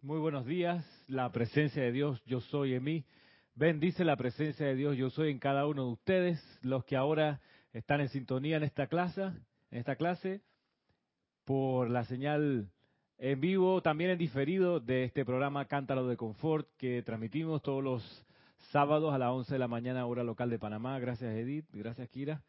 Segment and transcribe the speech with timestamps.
[0.00, 0.86] Muy buenos días.
[1.08, 3.04] La presencia de Dios, yo soy en mí.
[3.56, 7.40] Bendice la presencia de Dios, yo soy en cada uno de ustedes, los que ahora
[7.72, 10.40] están en sintonía en esta clase, en esta clase,
[11.44, 12.70] por la señal
[13.18, 18.26] en vivo, también en diferido de este programa Cántalo de Confort que transmitimos todos los
[18.70, 21.00] sábados a las 11 de la mañana hora local de Panamá.
[21.00, 22.44] Gracias Edith, gracias Kira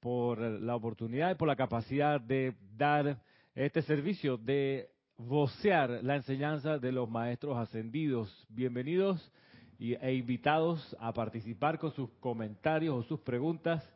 [0.00, 3.22] por la oportunidad y por la capacidad de dar
[3.54, 4.90] este servicio, de
[5.26, 8.46] vocear la enseñanza de los maestros ascendidos.
[8.48, 9.30] Bienvenidos
[9.78, 13.86] e invitados a participar con sus comentarios o sus preguntas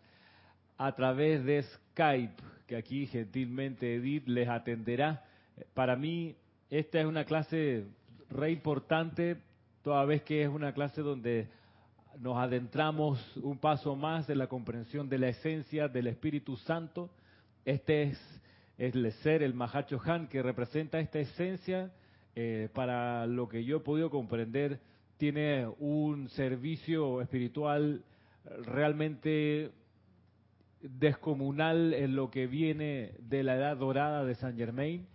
[0.77, 5.25] a través de Skype, que aquí gentilmente Edith les atenderá.
[5.73, 6.37] Para mí
[6.69, 7.87] esta es una clase
[8.29, 9.39] re importante,
[9.83, 11.49] toda vez que es una clase donde
[12.19, 17.11] nos adentramos un paso más en la comprensión de la esencia del Espíritu Santo.
[17.65, 18.41] Este es
[18.79, 21.93] el ser, el Mahacho Han, que representa esta esencia,
[22.35, 24.81] eh, para lo que yo he podido comprender,
[25.17, 28.05] tiene un servicio espiritual
[28.63, 29.71] realmente
[30.81, 35.07] descomunal en lo que viene de la edad dorada de Saint Germain,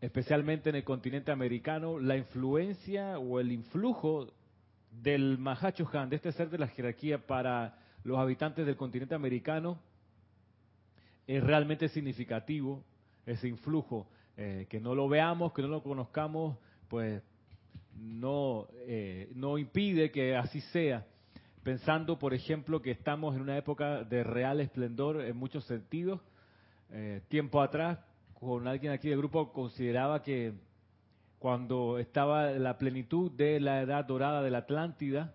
[0.00, 4.32] especialmente en el continente americano, la influencia o el influjo
[4.90, 9.78] del Mahacho Han, de este ser de la jerarquía para los habitantes del continente americano,
[11.26, 12.82] es realmente significativo
[13.26, 14.08] ese influjo.
[14.36, 16.56] Eh, que no lo veamos, que no lo conozcamos,
[16.88, 17.22] pues
[17.94, 21.06] no, eh, no impide que así sea.
[21.62, 26.20] Pensando, por ejemplo, que estamos en una época de real esplendor en muchos sentidos.
[26.90, 27.98] Eh, tiempo atrás,
[28.40, 30.54] con alguien aquí del grupo consideraba que
[31.38, 35.34] cuando estaba la plenitud de la edad dorada de la Atlántida,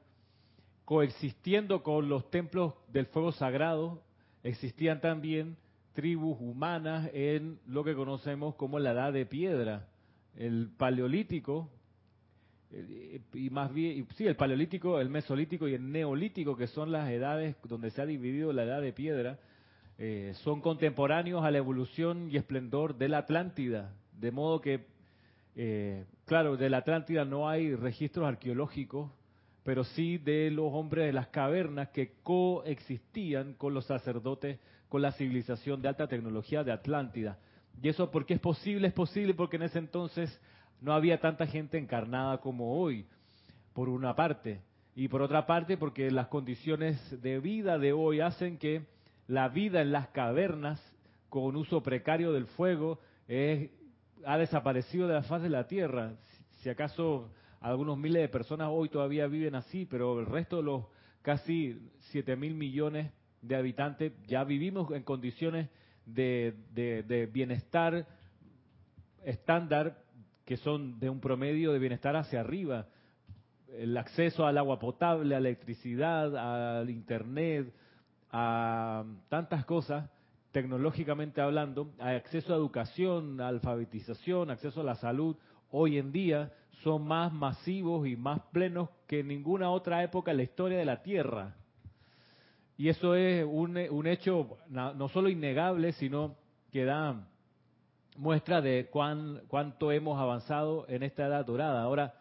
[0.85, 4.01] coexistiendo con los templos del fuego sagrado,
[4.43, 5.57] existían también
[5.97, 9.87] tribus humanas en lo que conocemos como la edad de piedra.
[10.35, 11.71] El paleolítico,
[12.71, 17.09] eh, y más bien, sí, el paleolítico, el mesolítico y el neolítico, que son las
[17.09, 19.39] edades donde se ha dividido la edad de piedra,
[19.97, 23.91] eh, son contemporáneos a la evolución y esplendor de la Atlántida.
[24.13, 24.85] De modo que,
[25.55, 29.09] eh, claro, de la Atlántida no hay registros arqueológicos,
[29.63, 35.11] pero sí de los hombres de las cavernas que coexistían con los sacerdotes con la
[35.11, 37.37] civilización de alta tecnología de Atlántida.
[37.81, 38.87] ¿Y eso por qué es posible?
[38.87, 40.41] Es posible porque en ese entonces
[40.81, 43.05] no había tanta gente encarnada como hoy,
[43.73, 44.61] por una parte.
[44.95, 48.85] Y por otra parte porque las condiciones de vida de hoy hacen que
[49.27, 50.81] la vida en las cavernas,
[51.29, 52.99] con uso precario del fuego,
[54.25, 56.13] ha desaparecido de la faz de la Tierra.
[56.61, 60.85] Si acaso algunos miles de personas hoy todavía viven así, pero el resto de los
[61.21, 61.79] casi
[62.11, 63.11] 7 mil millones
[63.41, 65.69] de habitantes, ya vivimos en condiciones
[66.05, 68.07] de, bienestar
[69.23, 69.97] estándar
[70.45, 72.87] que son de un promedio de bienestar hacia arriba.
[73.67, 77.73] El acceso al agua potable, a la electricidad, al internet,
[78.31, 80.09] a tantas cosas,
[80.51, 85.35] tecnológicamente hablando, acceso a educación, a alfabetización, acceso a la salud,
[85.69, 90.37] hoy en día son más masivos y más plenos que en ninguna otra época en
[90.37, 91.55] la historia de la Tierra.
[92.77, 96.35] Y eso es un, un hecho no solo innegable, sino
[96.71, 97.27] que da
[98.17, 101.81] muestra de cuán, cuánto hemos avanzado en esta edad dorada.
[101.81, 102.13] Ahora,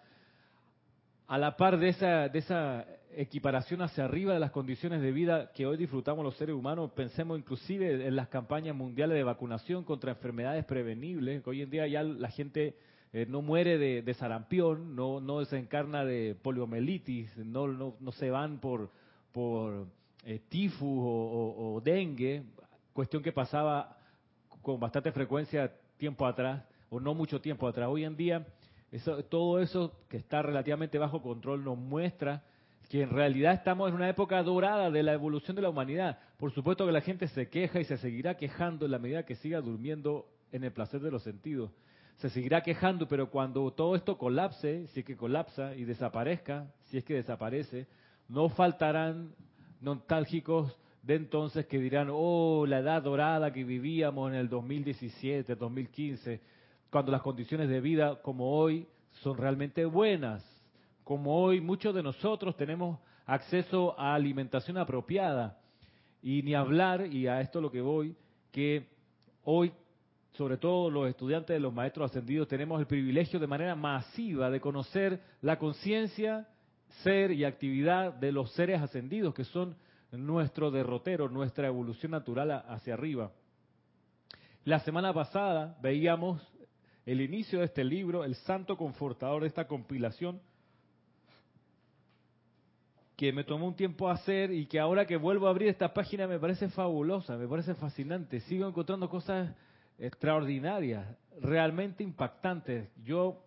[1.26, 5.50] a la par de esa, de esa equiparación hacia arriba de las condiciones de vida
[5.52, 10.12] que hoy disfrutamos los seres humanos, pensemos inclusive en las campañas mundiales de vacunación contra
[10.12, 12.76] enfermedades prevenibles, que hoy en día ya la gente
[13.12, 18.58] eh, no muere de, sarampión, no, no desencarna de poliomielitis, no, no, no se van
[18.58, 18.90] por,
[19.32, 19.86] por
[20.26, 22.42] eh, tifus o, dengue,
[22.92, 23.96] cuestión que pasaba
[24.60, 27.88] con bastante frecuencia tiempo atrás, o no mucho tiempo atrás.
[27.88, 28.44] Hoy en día,
[28.90, 32.42] eso, todo eso que está relativamente bajo control nos muestra
[32.88, 36.18] que en realidad estamos en una época dorada de la evolución de la humanidad.
[36.38, 39.36] Por supuesto que la gente se queja y se seguirá quejando en la medida que
[39.36, 41.70] siga durmiendo en el placer de los sentidos.
[42.16, 46.98] Se seguirá quejando, pero cuando todo esto colapse, si es que colapsa y desaparezca, si
[46.98, 47.86] es que desaparece,
[48.28, 49.34] no faltarán
[49.80, 56.40] nostálgicos de entonces que dirán, oh, la edad dorada que vivíamos en el 2017, 2015,
[56.90, 58.88] cuando las condiciones de vida como hoy
[59.22, 60.44] son realmente buenas,
[61.04, 65.58] como hoy muchos de nosotros tenemos acceso a alimentación apropiada.
[66.22, 68.16] Y ni hablar, y a esto lo que voy,
[68.50, 68.88] que
[69.44, 69.72] hoy,
[70.32, 74.60] sobre todo los estudiantes de los maestros ascendidos, tenemos el privilegio de manera masiva de
[74.60, 76.48] conocer la conciencia
[77.02, 79.76] ser y actividad de los seres ascendidos, que son
[80.12, 83.32] nuestro derrotero, nuestra evolución natural hacia arriba.
[84.64, 86.42] La semana pasada veíamos
[87.04, 90.40] el inicio de este libro, el santo confortador de esta compilación,
[93.16, 96.26] que me tomó un tiempo hacer y que ahora que vuelvo a abrir esta página
[96.26, 98.40] me parece fabulosa, me parece fascinante.
[98.40, 99.54] Sigo encontrando cosas
[99.98, 101.06] extraordinarias,
[101.40, 102.90] realmente impactantes.
[103.04, 103.42] Yo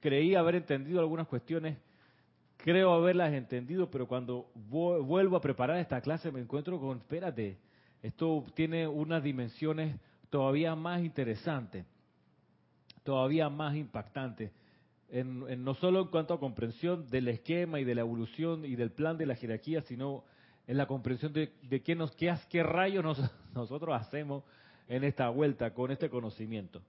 [0.00, 1.76] creí haber entendido algunas cuestiones,
[2.56, 7.58] creo haberlas entendido, pero cuando vuelvo a preparar esta clase me encuentro con, espérate,
[8.02, 9.98] esto tiene unas dimensiones
[10.30, 11.86] todavía más interesantes,
[13.02, 14.50] todavía más impactantes.
[15.10, 18.90] En, no solo en cuanto a comprensión del esquema y de la evolución y del
[18.90, 20.24] plan de la jerarquía, sino
[20.66, 21.52] en la comprensión de,
[21.84, 23.04] qué, nos, qué, qué rayos
[23.54, 24.42] nosotros hacemos
[24.88, 26.82] en esta vuelta con este conocimiento.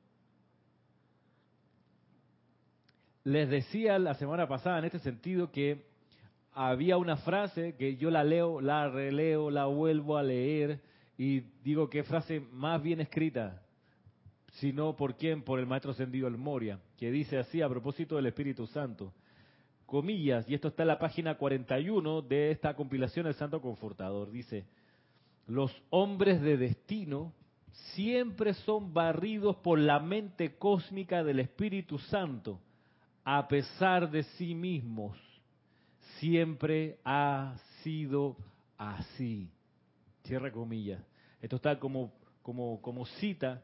[3.26, 5.88] Les decía la semana pasada en este sentido que
[6.54, 10.80] había una frase que yo la leo, la releo, la vuelvo a leer
[11.18, 13.64] y digo qué frase más bien escrita,
[14.60, 18.28] sino por quién, por el maestro ascendido El Moria, que dice así a propósito del
[18.28, 19.12] Espíritu Santo.
[19.88, 24.68] Comillas, y esto está en la página 41 de esta compilación El Santo Confortador, dice,
[25.48, 27.34] los hombres de destino
[27.96, 32.60] siempre son barridos por la mente cósmica del Espíritu Santo
[33.26, 35.18] a pesar de sí mismos,
[36.20, 38.38] siempre ha sido
[38.78, 39.50] así.
[40.24, 41.04] Cierra comillas.
[41.42, 42.14] Esto está como,
[42.44, 43.64] como, como cita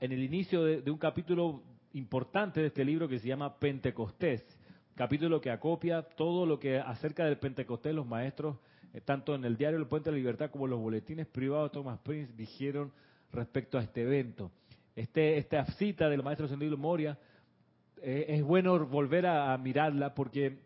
[0.00, 1.62] en el inicio de, un capítulo
[1.92, 4.42] importante de este libro que se llama Pentecostés,
[4.94, 8.56] capítulo que acopia todo lo que acerca del Pentecostés los maestros,
[8.94, 11.74] eh, tanto en el diario El Puente de la Libertad como los boletines privados de
[11.74, 12.90] Thomas Prince, dijeron
[13.32, 14.50] respecto a este evento.
[14.96, 17.18] Este, esta cita del maestro Sendido Moria
[18.02, 20.58] es bueno volver a, mirarla porque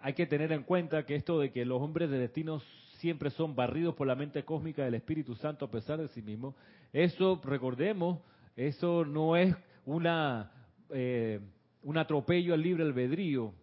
[0.00, 2.60] hay que tener en cuenta que esto de que los hombres de destino
[2.98, 6.54] siempre son barridos por la mente cósmica del Espíritu Santo a pesar de sí mismo,
[6.92, 8.20] eso, recordemos,
[8.56, 9.54] eso no es
[9.86, 10.52] una,
[10.90, 11.40] eh,
[11.82, 13.54] un atropello al libre albedrío.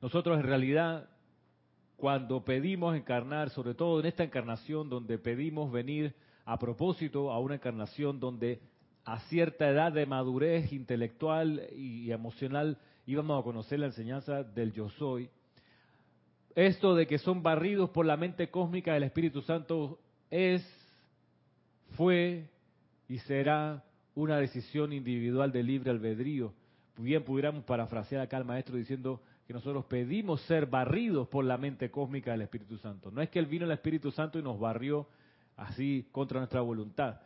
[0.00, 1.08] Nosotros en realidad,
[1.96, 6.14] cuando pedimos encarnar, sobre todo en esta encarnación donde pedimos venir
[6.44, 8.60] a propósito a una encarnación donde
[9.06, 12.76] a cierta edad de madurez intelectual y emocional
[13.06, 15.30] íbamos a conocer la enseñanza del yo soy.
[16.56, 20.66] Esto de que son barridos por la mente cósmica del Espíritu Santo es,
[21.96, 22.50] fue
[23.08, 23.84] y será
[24.16, 26.52] una decisión individual de libre albedrío.
[26.96, 31.92] Bien pudiéramos parafrasear acá al maestro diciendo que nosotros pedimos ser barridos por la mente
[31.92, 33.12] cósmica del Espíritu Santo.
[33.12, 35.06] No es que él vino el Espíritu Santo y nos barrió
[35.56, 37.20] así contra nuestra voluntad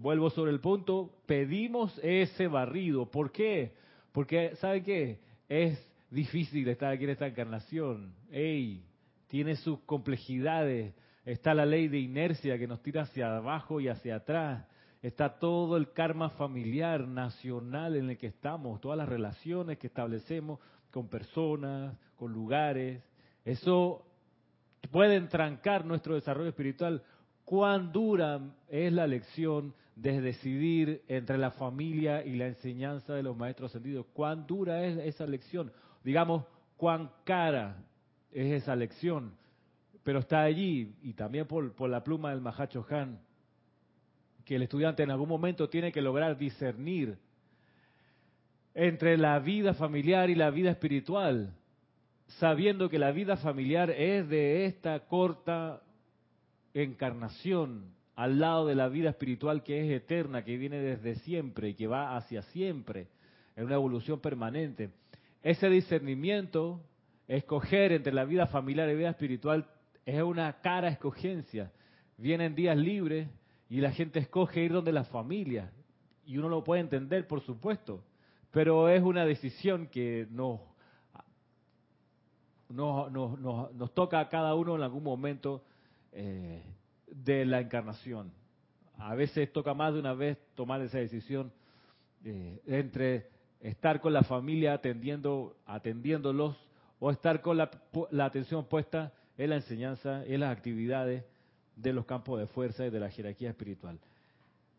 [0.00, 3.10] vuelvo sobre el punto, pedimos ese barrido.
[3.10, 3.74] ¿Por qué?
[4.12, 5.20] Porque, ¿sabe qué?
[5.48, 5.78] Es
[6.10, 8.14] difícil estar aquí en esta encarnación.
[8.30, 8.82] ¡Ey!
[9.28, 10.94] Tiene sus complejidades.
[11.24, 14.66] Está la ley de inercia que nos tira hacia abajo y hacia atrás.
[15.02, 20.60] Está todo el karma familiar, nacional en el que estamos, todas las relaciones que establecemos
[20.90, 23.02] con personas, con lugares.
[23.44, 24.04] Eso
[24.90, 27.02] puede entrancar nuestro desarrollo espiritual
[27.44, 33.36] cuán dura es la lección de decidir entre la familia y la enseñanza de los
[33.36, 34.06] maestros ascendidos.
[34.14, 35.70] Cuán dura es esa lección.
[36.02, 36.44] Digamos,
[36.78, 37.76] cuán cara
[38.32, 39.34] es esa lección.
[40.02, 43.20] Pero está allí, y también por, por la pluma del Mahacho Han,
[44.46, 47.18] que el estudiante en algún momento tiene que lograr discernir
[48.72, 51.52] entre la vida familiar y la vida espiritual,
[52.38, 55.82] sabiendo que la vida familiar es de esta corta
[56.72, 61.74] encarnación al lado de la vida espiritual que es eterna, que viene desde siempre y
[61.74, 63.08] que va hacia siempre,
[63.56, 64.90] en una evolución permanente.
[65.42, 66.80] Ese discernimiento,
[67.28, 69.66] escoger entre la vida familiar y la vida espiritual,
[70.04, 71.72] es una cara escogencia.
[72.16, 73.28] Vienen días libres
[73.68, 75.70] y la gente escoge ir donde la familia.
[76.26, 78.04] Y uno lo puede entender, por supuesto,
[78.50, 80.60] pero es una decisión que nos,
[82.68, 85.64] nos, nos, nos toca a cada uno en algún momento
[86.12, 86.62] eh,
[87.10, 88.32] de la encarnación.
[88.98, 91.52] A veces toca más de una vez tomar esa decisión
[92.24, 93.28] eh, entre
[93.60, 96.56] estar con la familia atendiendo, atendiéndolos
[96.98, 97.70] o estar con la,
[98.10, 101.24] la atención puesta en la enseñanza, en las actividades
[101.76, 103.98] de los campos de fuerza y de la jerarquía espiritual.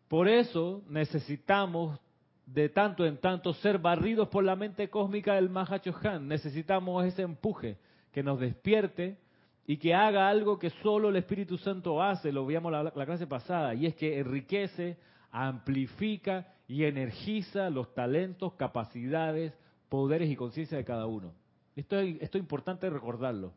[0.08, 1.98] Por eso necesitamos
[2.46, 6.28] de tanto en tanto ser barridos por la mente cósmica del Mahachohan.
[6.28, 7.78] Necesitamos ese empuje
[8.12, 9.16] que nos despierte
[9.66, 13.26] y que haga algo que solo el Espíritu Santo hace, lo veíamos la, la clase
[13.26, 14.98] pasada, y es que enriquece,
[15.30, 19.52] amplifica y energiza los talentos, capacidades,
[19.88, 21.32] poderes y conciencia de cada uno.
[21.76, 23.52] Esto es, esto es importante recordarlo.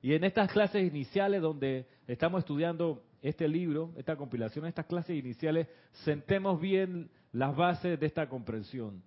[0.00, 5.68] Y en estas clases iniciales donde estamos estudiando este libro, esta compilación, estas clases iniciales,
[6.04, 9.02] sentemos bien las bases de esta comprensión.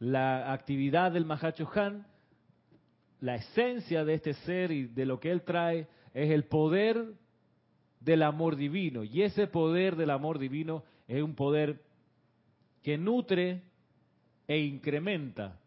[0.00, 2.06] La actividad del Mahacho Han,
[3.22, 7.14] la esencia de este ser y de lo que él trae, es el poder
[8.00, 9.04] del amor divino.
[9.04, 11.80] Y ese poder del amor divino es un poder
[12.82, 13.62] que nutre
[14.48, 15.60] e incrementa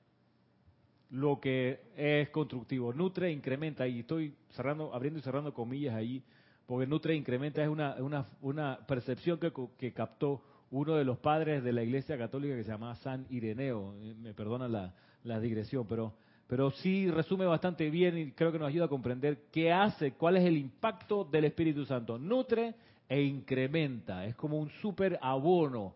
[1.11, 2.91] lo que es constructivo.
[2.91, 6.21] Nutre e incrementa, y estoy cerrando, abriendo y cerrando comillas ahí,
[6.65, 11.19] porque nutre e incrementa es una, una, una percepción que, que captó uno de los
[11.19, 13.95] padres de la Iglesia Católica que se llama San Ireneo.
[14.01, 14.93] Eh, me perdona la,
[15.23, 16.15] la digresión, pero,
[16.47, 20.37] pero sí resume bastante bien y creo que nos ayuda a comprender qué hace, cuál
[20.37, 22.17] es el impacto del Espíritu Santo.
[22.17, 22.75] Nutre
[23.09, 25.95] e incrementa, es como un super abono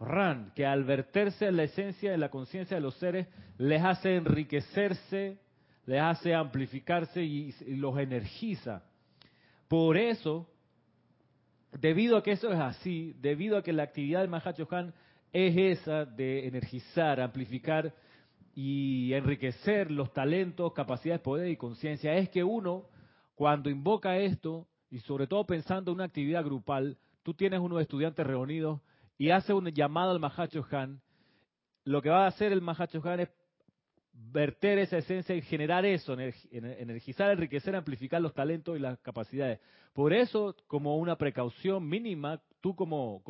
[0.00, 3.26] Ran, que al verterse en la esencia de la conciencia de los seres,
[3.58, 5.36] les hace enriquecerse,
[5.84, 8.82] les hace amplificarse y, los energiza.
[9.68, 10.48] Por eso,
[11.78, 14.94] debido a que eso es así, debido a que la actividad del Mahachohan
[15.34, 17.92] es esa de energizar, amplificar
[18.54, 22.86] y enriquecer los talentos, capacidades, poder y conciencia, es que uno,
[23.34, 28.26] cuando invoca esto, y sobre todo pensando en una actividad grupal, tú tienes unos estudiantes
[28.26, 28.80] reunidos
[29.16, 31.00] y hace un llamado al Mahacho Han,
[31.84, 33.28] lo que va a hacer el Mahacho Han es
[34.32, 36.16] verter esa esencia y generar eso,
[36.50, 39.60] energizar, enriquecer, amplificar los talentos y las capacidades.
[39.92, 43.22] Por eso, como una precaución mínima, tú como,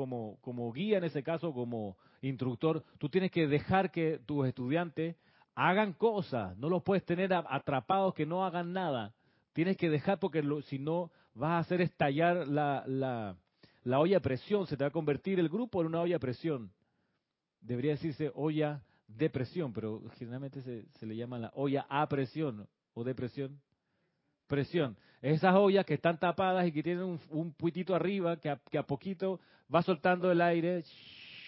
[0.74, 5.16] guía en ese caso, como instructor, tú tienes que dejar que tus estudiantes
[5.54, 9.14] hagan cosas, no los puedes tener atrapados que no hagan nada.
[9.52, 13.36] Tienes que dejar porque si no vas a hacer estallar la, la,
[13.84, 16.20] la olla a presión, se te va a convertir el grupo en una olla a
[16.20, 16.72] presión.
[17.60, 18.82] Debería decirse olla
[19.16, 23.60] de presión, pero generalmente se, le llama la olla a presión o de presión.
[25.22, 28.78] Esas ollas que están tapadas y que tienen un, un puitito arriba que a, que
[28.78, 29.40] a poquito
[29.72, 30.82] va soltando el aire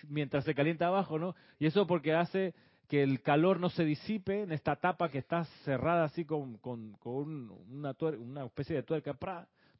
[0.09, 1.35] mientras se calienta abajo, ¿no?
[1.59, 2.54] Y eso porque hace
[2.88, 6.99] que el calor no se disipe en esta tapa que está cerrada así con, con,
[7.04, 9.16] una, una especie de tuerca.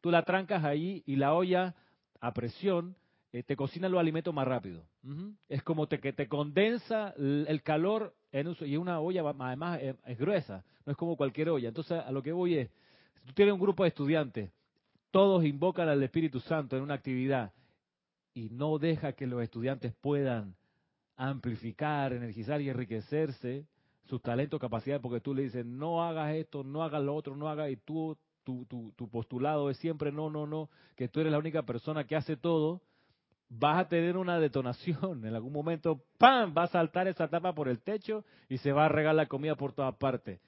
[0.01, 1.75] Tú la trancas ahí y la olla
[2.21, 2.97] a presión,
[3.33, 4.85] eh, te cocina los alimentos más rápido.
[5.49, 10.19] Es como te, que te condensa el, calor en un, y una olla además es,
[10.19, 11.69] gruesa, no es como cualquier olla.
[11.69, 12.71] Entonces a lo que voy es,
[13.15, 14.51] si tú tienes un grupo de estudiantes,
[15.11, 17.53] todos invocan al Espíritu Santo en una actividad
[18.35, 20.55] y no deja que los estudiantes puedan
[21.17, 23.67] amplificar, energizar y enriquecerse
[24.05, 27.49] sus talentos, capacidades, porque tú le dices, no hagas esto, no hagas lo otro, no
[27.49, 31.39] hagas, y tú tu, tu, postulado es siempre no, no, no, que tú eres la
[31.39, 32.83] única persona que hace todo,
[33.59, 35.25] vas a tener una detonación.
[35.27, 36.55] En algún momento, ¡pam!
[36.57, 39.57] va a saltar esa tapa por el techo y se va a regar la comida
[39.57, 40.41] por todas partes.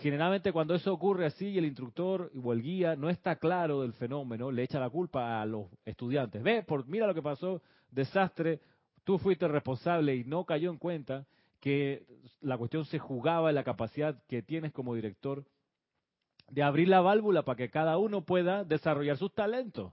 [0.00, 3.92] Generalmente cuando eso ocurre así y el instructor o el guía no está claro del
[3.92, 6.42] fenómeno, le echa la culpa a los estudiantes.
[6.42, 8.60] Ve, por, mira lo que pasó, desastre,
[9.04, 11.26] tú fuiste responsable y no cayó en cuenta
[11.60, 12.04] que
[12.40, 15.44] la cuestión se jugaba en la capacidad que tienes como director
[16.50, 19.92] de abrir la válvula para que cada uno pueda desarrollar sus talentos.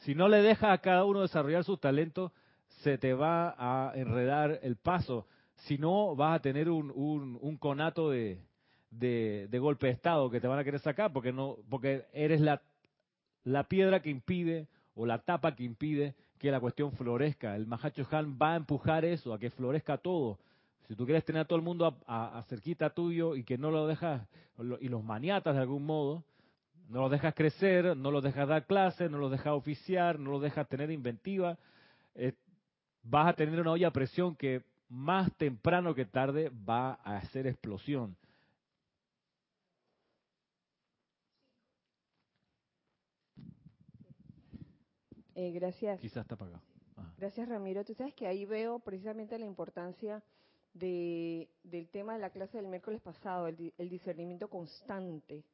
[0.00, 2.32] Si no le dejas a cada uno desarrollar sus talentos,
[2.82, 5.26] se te va a enredar el paso.
[5.66, 6.90] Si no, vas a tener un,
[7.40, 8.40] un, conato de,
[8.90, 12.62] de, golpe de estado que te van a querer sacar porque no porque eres la,
[13.64, 17.54] piedra que impide o la tapa que impide que la cuestión florezca.
[17.54, 20.38] El Mahacho Han va a empujar eso, a que florezca todo.
[20.88, 23.86] Si tú quieres tener a todo el mundo a, cerquita tuyo y que no lo
[23.86, 24.26] dejas,
[24.80, 26.24] y los maniatas de algún modo,
[26.90, 30.42] no los dejas crecer, no los dejas dar clases, no los dejas oficiar, no los
[30.42, 31.56] dejas tener inventiva,
[32.16, 32.34] eh,
[33.04, 37.46] vas a tener una olla a presión que más temprano que tarde va a hacer
[37.46, 38.16] explosión.
[45.36, 46.00] Eh, gracias.
[46.00, 46.60] Quizás está apagado.
[47.16, 47.84] Gracias, Ramiro.
[47.84, 50.22] Tú sabes que ahí veo precisamente la importancia
[50.74, 55.44] de, del tema de la clase del miércoles pasado, el, el discernimiento constante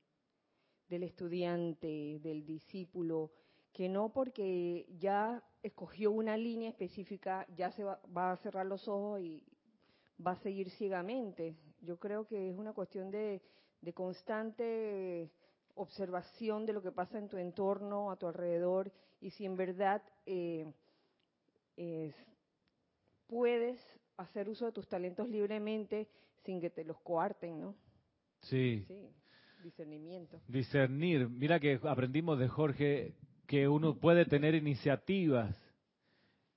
[0.88, 3.30] del estudiante, del discípulo,
[3.72, 8.88] que no porque ya escogió una línea específica, ya se va, va, a cerrar los
[8.88, 9.42] ojos y
[10.24, 11.56] va a seguir ciegamente.
[11.82, 13.42] Yo creo que es una cuestión de,
[13.80, 15.30] de constante
[15.74, 18.90] observación de lo que pasa en tu entorno, a tu alrededor,
[19.20, 20.66] y si en verdad eh,
[23.26, 23.78] puedes
[24.16, 26.08] hacer uso de tus talentos libremente
[26.44, 27.74] sin que te los coarten, ¿no?
[28.40, 28.84] Sí.
[28.86, 29.10] Sí,
[29.62, 30.40] discernimiento.
[30.48, 31.28] Discernir.
[31.28, 33.14] Mira que aprendimos de Jorge
[33.46, 35.56] que uno puede tener iniciativas.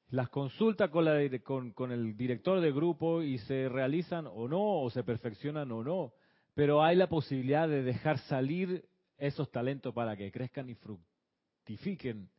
[0.09, 4.89] Las consulta con, la, con, el director de grupo y se realizan o no, o
[4.89, 6.13] se perfeccionan o no.
[6.55, 8.85] Pero hay la posibilidad de dejar salir
[9.17, 12.29] esos talentos para que crezcan y fructifiquen.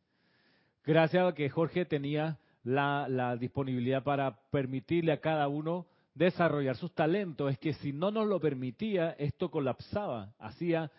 [0.85, 6.93] Gracias a que Jorge tenía la, la disponibilidad para permitirle a cada uno desarrollar sus
[6.93, 7.51] talentos.
[7.51, 10.91] Es que si no nos lo permitía, esto colapsaba, hacía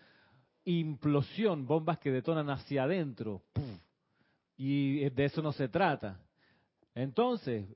[0.65, 3.43] implosión, bombas que detonan hacia adentro.
[4.57, 6.21] Y de eso no se trata.
[6.95, 7.67] Entonces,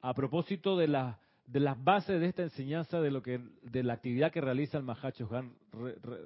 [0.00, 3.94] a propósito de, la, de las bases de esta enseñanza, de lo que de la
[3.94, 5.54] actividad que realiza el Mahacho Han,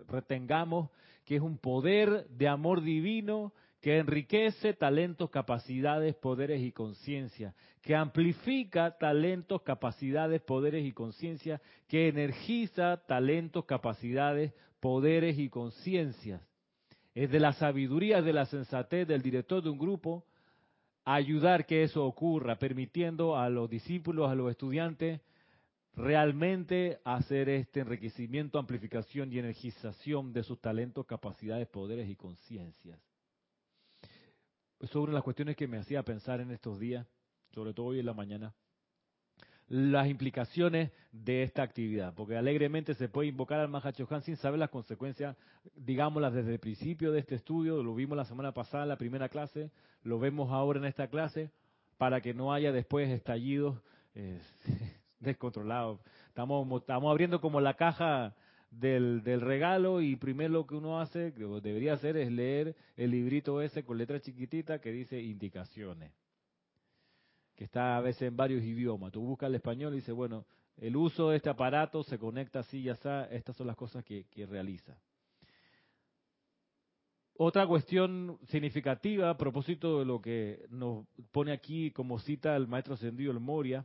[0.08, 0.90] retengamos
[1.24, 3.52] que es un poder de amor divino
[3.84, 12.08] que enriquece talentos, capacidades, poderes y conciencia, que amplifica talentos, capacidades, poderes y conciencia, que
[12.08, 16.40] energiza talentos, capacidades, poderes y conciencias.
[17.14, 20.24] Es de la sabiduría, de la sensatez del director de un grupo
[21.04, 25.20] ayudar que eso ocurra, permitiendo a los discípulos, a los estudiantes,
[25.94, 32.98] realmente hacer este enriquecimiento, amplificación y energización de sus talentos, capacidades, poderes y conciencias.
[34.90, 37.06] Sobre las cuestiones que me hacía pensar en estos días,
[37.52, 38.54] sobre todo hoy en la mañana,
[39.68, 44.70] las implicaciones de esta actividad, porque alegremente se puede invocar al Mahachohan sin saber las
[44.70, 45.36] consecuencias,
[45.74, 49.28] digámoslas desde el principio de este estudio, lo vimos la semana pasada en la primera
[49.28, 49.70] clase,
[50.02, 51.50] lo vemos ahora en esta clase,
[51.96, 53.78] para que no haya después estallidos
[54.14, 54.40] eh,
[55.20, 56.00] descontrolados.
[56.28, 58.34] Estamos, estamos abriendo como la caja
[58.78, 63.60] del, regalo y primero lo que uno hace, que debería hacer, es leer el librito
[63.62, 66.12] ese con letra chiquitita que dice indicaciones
[67.54, 69.12] que está a veces en varios idiomas.
[69.12, 70.44] Tú buscas el español y dices, bueno,
[70.76, 74.26] el uso de este aparato se conecta así y así, estas son las cosas que,
[74.48, 74.96] realiza.
[77.36, 82.94] Otra cuestión significativa a propósito de lo que nos pone aquí como cita el maestro
[82.94, 83.84] ascendido el Moria,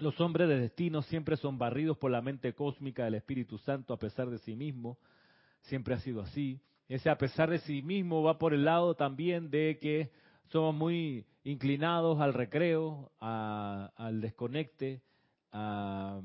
[0.00, 3.98] los hombres de destino siempre son barridos por la mente cósmica del Espíritu Santo a
[3.98, 4.98] pesar de sí mismo,
[5.62, 6.60] siempre ha sido así.
[6.88, 10.10] Ese a pesar de sí mismo va por el lado también de que
[10.46, 15.02] somos muy inclinados al recreo, al desconecte,
[15.52, 16.20] a,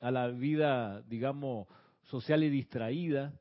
[0.00, 1.66] la vida, digamos,
[2.04, 3.32] social y distraída,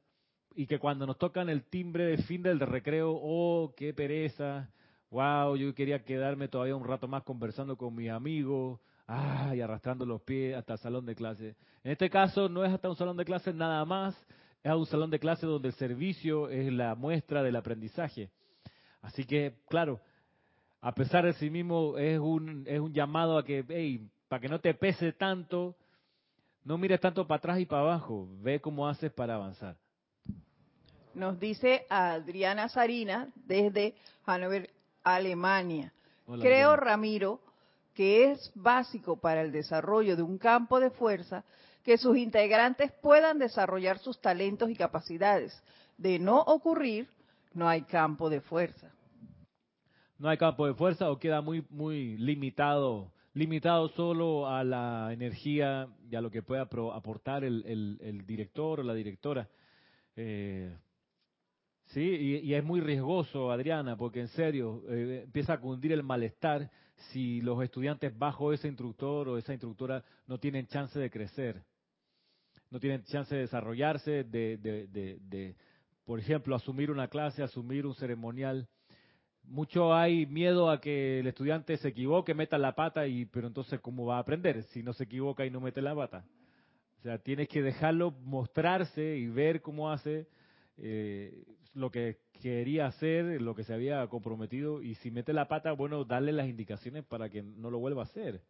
[0.55, 4.69] y que cuando nos tocan el timbre de fin del recreo, oh, qué pereza,
[5.11, 10.21] wow, yo quería quedarme todavía un rato más conversando con mis amigos, ay, arrastrando los
[10.21, 11.55] pies hasta el salón de clase.
[11.83, 14.15] En este caso no es hasta un salón de clase nada más,
[14.63, 18.29] es un salón de clase donde el servicio es la muestra del aprendizaje.
[19.01, 20.01] Así que, claro,
[20.81, 24.49] a pesar de sí mismo, es un, es un llamado a que, hey, para que
[24.49, 25.75] no te pese tanto,
[26.65, 29.77] no mires tanto para atrás y para abajo, ve cómo haces para avanzar.
[31.13, 34.69] Nos dice Adriana Sarina desde Hannover,
[35.03, 35.93] Alemania.
[36.41, 37.39] Creo, Ramiro,
[37.97, 41.43] que es básico para el desarrollo de un campo de fuerza
[41.83, 45.59] que sus integrantes puedan desarrollar sus talentos y capacidades.
[45.97, 47.09] De no ocurrir,
[47.55, 48.91] no hay campo de fuerza
[50.19, 55.87] no hay campo de fuerza o queda muy muy limitado limitado solo a la energía
[56.09, 59.47] y a lo que pueda aportar el, director o la directora.
[60.15, 60.75] Eh,
[61.87, 62.01] sí,
[62.43, 66.69] y, es muy riesgoso, Adriana, porque en serio eh, empieza a cundir el malestar
[67.11, 71.63] si los estudiantes bajo ese instructor o esa instructora no tienen chance de crecer,
[72.71, 75.55] no tienen chance de desarrollarse, de, de, de
[76.05, 78.67] por ejemplo, asumir una clase, asumir un ceremonial
[79.47, 83.79] mucho hay miedo a que el estudiante se equivoque, meta la pata, y pero entonces
[83.79, 86.25] ¿cómo va a aprender si no se equivoca y no mete la pata?
[86.99, 90.27] O sea, tienes que dejarlo mostrarse y ver cómo hace
[90.77, 91.45] eh,
[91.77, 96.03] lo que quería hacer, lo que se había comprometido, y si mete la pata, bueno,
[96.03, 98.41] darle las indicaciones para que no lo vuelva a hacer.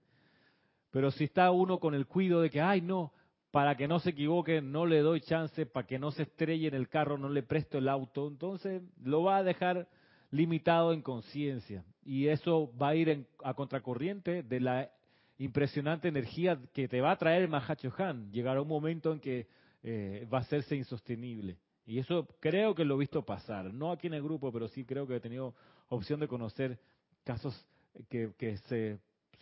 [0.92, 3.14] Pero si está uno con el cuido de que, ay, no,
[3.52, 6.74] para que no se equivoque, no le doy chance, para que no se estrelle en
[6.74, 9.88] el carro, no le presto el auto, entonces lo va a dejar
[10.32, 11.84] limitado en conciencia.
[12.04, 14.90] Y eso va a ir a contracorriente de la
[15.38, 18.32] impresionante energía que te va a traer el Mahacho Han.
[18.32, 19.48] Llegará un momento en que
[19.84, 21.58] eh, va a hacerse insostenible.
[21.88, 23.74] Y eso creo que lo he visto pasar.
[23.74, 25.56] No aquí en el grupo, pero sí creo que he tenido
[25.88, 26.78] opción de conocer
[27.24, 27.66] casos
[28.10, 29.00] que, se,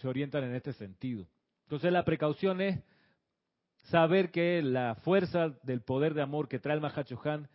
[0.08, 1.26] orientan en este sentido.
[1.64, 2.80] Entonces la precaución es
[3.90, 7.50] saber que la fuerza del poder de amor que trae el Mahacho Han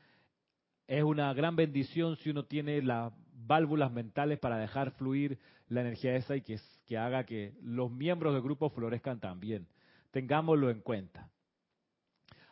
[0.89, 3.13] es una gran bendición si uno tiene las
[3.47, 8.43] válvulas mentales para dejar fluir la energía esa y que haga que los miembros del
[8.43, 9.69] grupo florezcan también.
[10.11, 11.31] Tengámoslo en cuenta.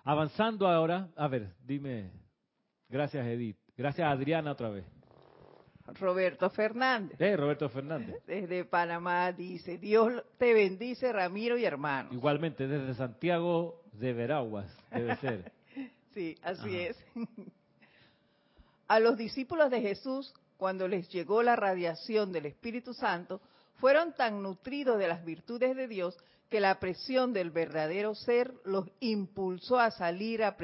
[0.05, 2.12] Avanzando ahora, a ver, dime,
[2.88, 4.85] gracias Edith, gracias Adriana otra vez.
[5.94, 7.20] Roberto Fernández.
[7.20, 8.16] Eh, Roberto Fernández.
[8.27, 12.11] Desde Panamá dice, Dios te bendice Ramiro y hermano.
[12.12, 15.53] Igualmente, desde Santiago de Veraguas, debe ser.
[16.14, 16.96] sí, así es.
[18.88, 23.40] A los discípulos de Jesús, cuando les llegó la radiación del Espíritu Santo,
[23.74, 26.16] fueron tan nutridos de las virtudes de Dios
[26.48, 30.57] que la presión del verdadero ser los impulsó a salir a,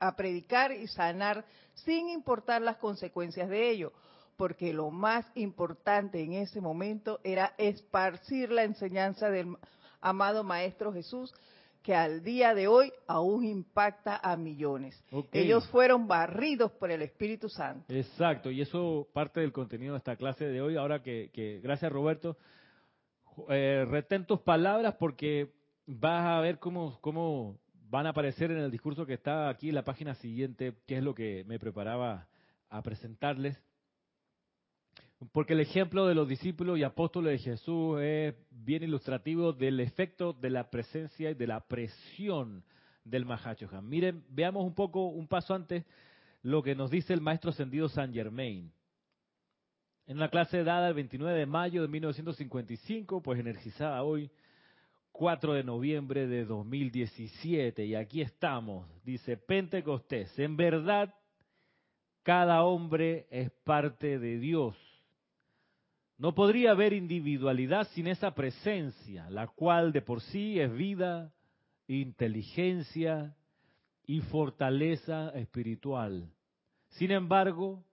[0.00, 3.92] a predicar y sanar sin importar las consecuencias de ello,
[4.36, 9.56] porque lo más importante en ese momento era esparcir la enseñanza del
[10.00, 11.34] amado Maestro Jesús,
[11.82, 15.02] que al día de hoy aún impacta a millones.
[15.32, 17.92] Ellos fueron barridos por el Espíritu Santo.
[17.92, 20.76] Exacto, y eso parte del contenido de esta clase de hoy.
[20.76, 22.36] Ahora que, gracias Roberto,
[23.48, 25.52] eh, retén tus palabras porque
[25.86, 27.58] vas a ver cómo, cómo
[27.90, 31.02] van a aparecer en el discurso que está aquí en la página siguiente, que es
[31.02, 32.28] lo que me preparaba
[32.68, 33.58] a presentarles.
[35.32, 40.32] Porque el ejemplo de los discípulos y apóstoles de Jesús es bien ilustrativo del efecto
[40.32, 42.62] de la presencia y de la presión
[43.04, 43.88] del Mahachohan.
[43.88, 45.84] Miren, veamos un poco, un paso antes,
[46.42, 48.70] lo que nos dice el maestro ascendido San Germain.
[50.06, 54.30] En una clase dada el 29 de mayo de 1955, pues energizada hoy,
[55.18, 61.14] 4 de noviembre de 2017, y aquí estamos, dice Pentecostés, en verdad,
[62.22, 64.76] cada hombre es parte de Dios
[66.18, 71.32] no podría haber individualidad sin esa presencia, la cual de por sí es vida,
[71.86, 73.36] inteligencia
[74.04, 76.28] y fortaleza espiritual.
[76.88, 77.84] Sin embargo,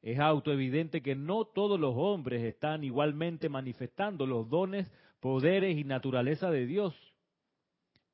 [0.00, 4.88] es autoevidente que no todos los hombres están igualmente manifestando los dones,
[5.26, 6.94] poderes y naturaleza de Dios.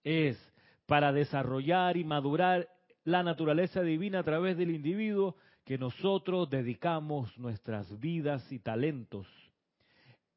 [0.02, 0.38] Es
[0.86, 2.70] para desarrollar y madurar
[3.04, 9.26] la naturaleza divina a través del individuo que nosotros dedicamos nuestras vidas y talentos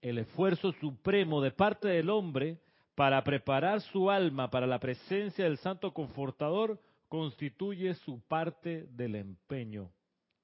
[0.01, 2.59] el esfuerzo supremo de parte del hombre
[2.93, 9.89] para preparar su alma para la presencia del Santo Confortador constituye su parte del empeño.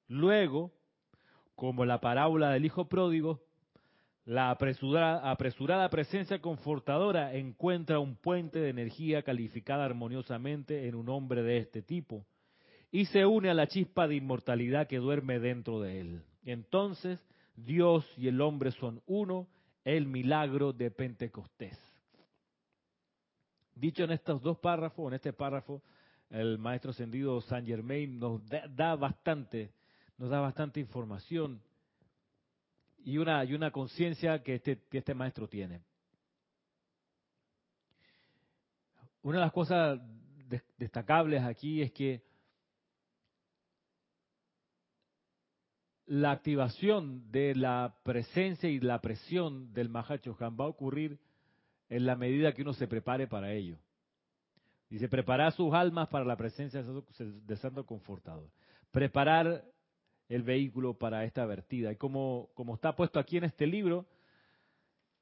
[0.08, 0.72] Luego,
[1.54, 3.44] como la parábola del Hijo Pródigo,
[4.24, 11.58] la apresurada, presencia confortadora encuentra un puente de energía calificada armoniosamente en un hombre de
[11.58, 12.24] este tipo
[12.92, 16.22] y se une a la chispa de inmortalidad que duerme dentro de él.
[16.44, 17.18] Entonces,
[17.56, 19.48] Dios y el hombre son uno,
[19.84, 21.78] el milagro de Pentecostés.
[23.74, 25.82] Dicho en estos dos párrafos, en este párrafo,
[26.30, 29.72] el maestro ascendido Saint Germain nos da, bastante,
[30.18, 31.60] nos da bastante información
[33.04, 35.82] y una, y una conciencia que este, que este maestro tiene.
[39.22, 40.00] Una de las cosas
[40.76, 42.22] destacables aquí es que
[46.06, 51.18] la activación de la presencia y la presión del Mahachohan va a ocurrir
[51.88, 53.78] en la medida que uno se prepare para ello.
[54.90, 58.50] Dice, preparar sus almas para la presencia de Santo Confortador.
[58.90, 59.64] Preparar
[60.34, 61.92] el vehículo para esta vertida.
[61.92, 64.06] Y como, como está puesto aquí en este libro,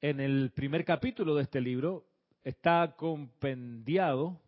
[0.00, 2.06] en el primer capítulo de este libro,
[2.44, 4.40] está compendiado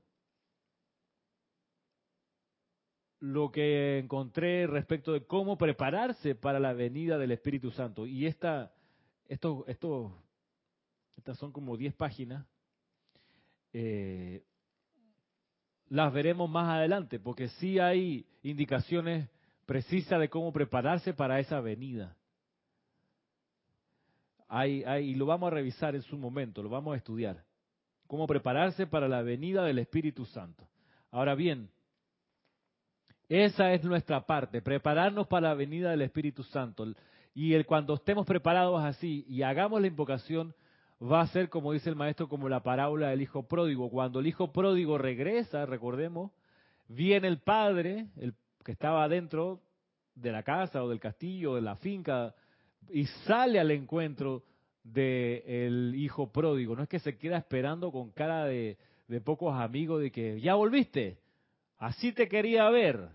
[3.19, 8.07] lo que encontré respecto de cómo prepararse para la venida del Espíritu Santo.
[8.07, 8.73] Y esta,
[9.29, 10.17] esto, esto,
[11.17, 12.47] estas son como 10 páginas.
[13.73, 14.45] Eh,
[15.89, 19.29] las veremos más adelante, porque sí hay indicaciones
[19.67, 22.17] precisas de cómo prepararse para esa venida.
[24.49, 27.43] Hay, hay, y lo vamos a revisar en su momento, lo vamos a estudiar.
[28.07, 30.69] Cómo prepararse para la venida del Espíritu Santo.
[31.11, 31.71] Ahora bien,
[33.29, 36.87] esa es nuestra parte, prepararnos para la venida del Espíritu Santo.
[37.35, 40.55] Y el, cuando estemos preparados así y hagamos la invocación,
[41.03, 43.91] va a ser, como dice el maestro, como la parábola del hijo pródigo.
[43.91, 46.31] Cuando el hijo pródigo regresa, recordemos,
[46.89, 49.61] viene el padre, el que estaba dentro
[50.15, 52.35] de la casa o del castillo, de la finca,
[52.91, 54.43] y sale al encuentro
[54.83, 56.75] del hijo pródigo.
[56.77, 58.77] No es que se queda esperando con cara de,
[59.09, 61.19] de pocos amigos de que ya volviste,
[61.79, 63.09] así te quería ver.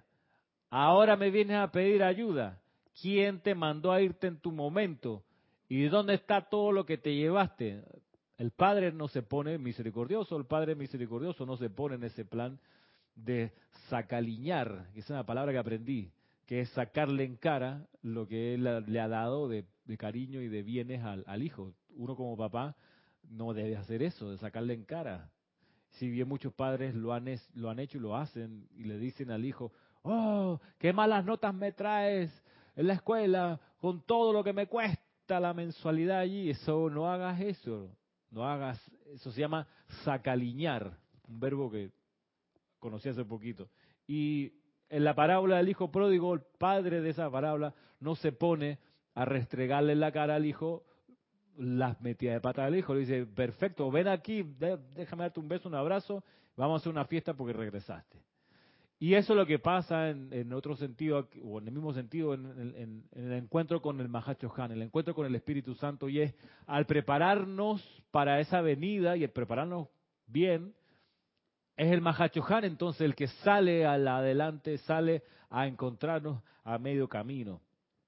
[0.69, 2.61] Ahora me vienes a pedir ayuda.
[3.01, 5.23] ¿Quién te mandó a irte en tu momento?
[5.69, 7.83] ¿Y dónde está todo lo que te llevaste?
[8.37, 12.59] El Padre no se pone misericordioso, el Padre misericordioso no se pone en ese plan
[13.17, 13.51] de
[13.89, 16.11] sacaliñar, que es una palabra que aprendí,
[16.45, 19.65] que es sacarle en cara lo que él le ha dado de,
[19.97, 21.73] cariño y de bienes al, hijo.
[21.95, 22.75] Uno como papá
[23.23, 25.29] no debe hacer eso, de sacarle en cara.
[25.91, 27.25] Si bien muchos padres lo han,
[27.55, 29.71] lo han hecho y lo hacen y le dicen al hijo,
[30.03, 32.31] oh, qué malas notas me traes
[32.75, 36.49] en la escuela con todo lo que me cuesta la mensualidad allí.
[36.49, 37.89] Eso, no hagas eso,
[38.29, 38.79] no hagas,
[39.13, 39.67] eso se llama
[40.03, 41.91] sacaliñar, un verbo que
[42.79, 43.69] conocí hace poquito.
[44.07, 44.53] Y
[44.89, 48.79] en la parábola del hijo pródigo, el padre de esa parábola no se pone
[49.13, 50.83] a restregarle la cara al hijo
[51.57, 52.93] las metidas de pata del hijo.
[52.93, 54.43] Le dice, perfecto, ven aquí,
[54.93, 56.23] déjame darte un beso, un abrazo,
[56.55, 58.21] vamos a hacer una fiesta porque regresaste.
[58.99, 63.03] Y eso es lo que pasa en, otro sentido, o en el mismo sentido, en,
[63.11, 66.33] el encuentro con el Mahacho Han, el encuentro con el Espíritu Santo, y es
[66.65, 69.87] al prepararnos para esa venida y el prepararnos
[70.25, 70.73] bien,
[71.77, 77.07] es el Mahacho Han entonces el que sale al adelante, sale a encontrarnos a medio
[77.07, 77.61] camino.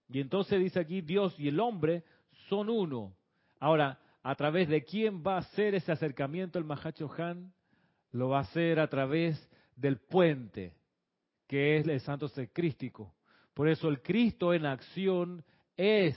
[0.10, 2.04] Y entonces dice aquí, Dios y el hombre
[2.50, 3.14] son uno.
[3.60, 7.54] Ahora, ¿a través de quién va a ser ese acercamiento el Mahacho Han?
[8.12, 10.74] Lo va a hacer a través del puente
[11.50, 13.12] que es el santo ser crístico.
[13.56, 15.44] Por eso el Cristo en acción
[15.76, 16.16] es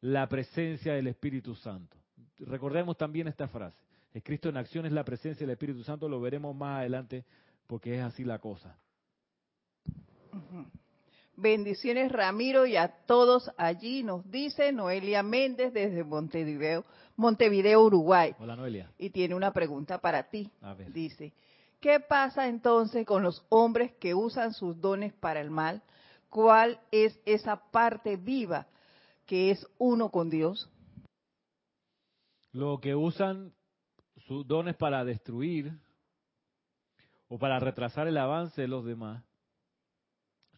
[0.00, 1.96] la presencia del Espíritu Santo.
[2.38, 3.81] Recordemos también esta frase.
[4.14, 7.24] El Cristo en acción es la presencia del Espíritu Santo, lo veremos más adelante
[7.66, 8.76] porque es así la cosa.
[11.36, 16.84] Bendiciones Ramiro y a todos allí, nos dice Noelia Méndez desde Montevideo,
[17.16, 18.34] Montevideo, Uruguay.
[18.38, 18.90] Hola Noelia.
[18.98, 20.50] Y tiene una pregunta para ti.
[20.92, 21.32] Dice,
[21.82, 25.82] ¿Qué pasa entonces con los hombres que usan sus dones para el mal?
[26.30, 28.68] ¿Cuál es esa parte viva
[29.26, 30.70] que es uno con Dios?
[32.52, 33.52] Lo que usan
[34.26, 35.72] sus dones para destruir
[37.28, 39.24] o para retrasar el avance de los demás,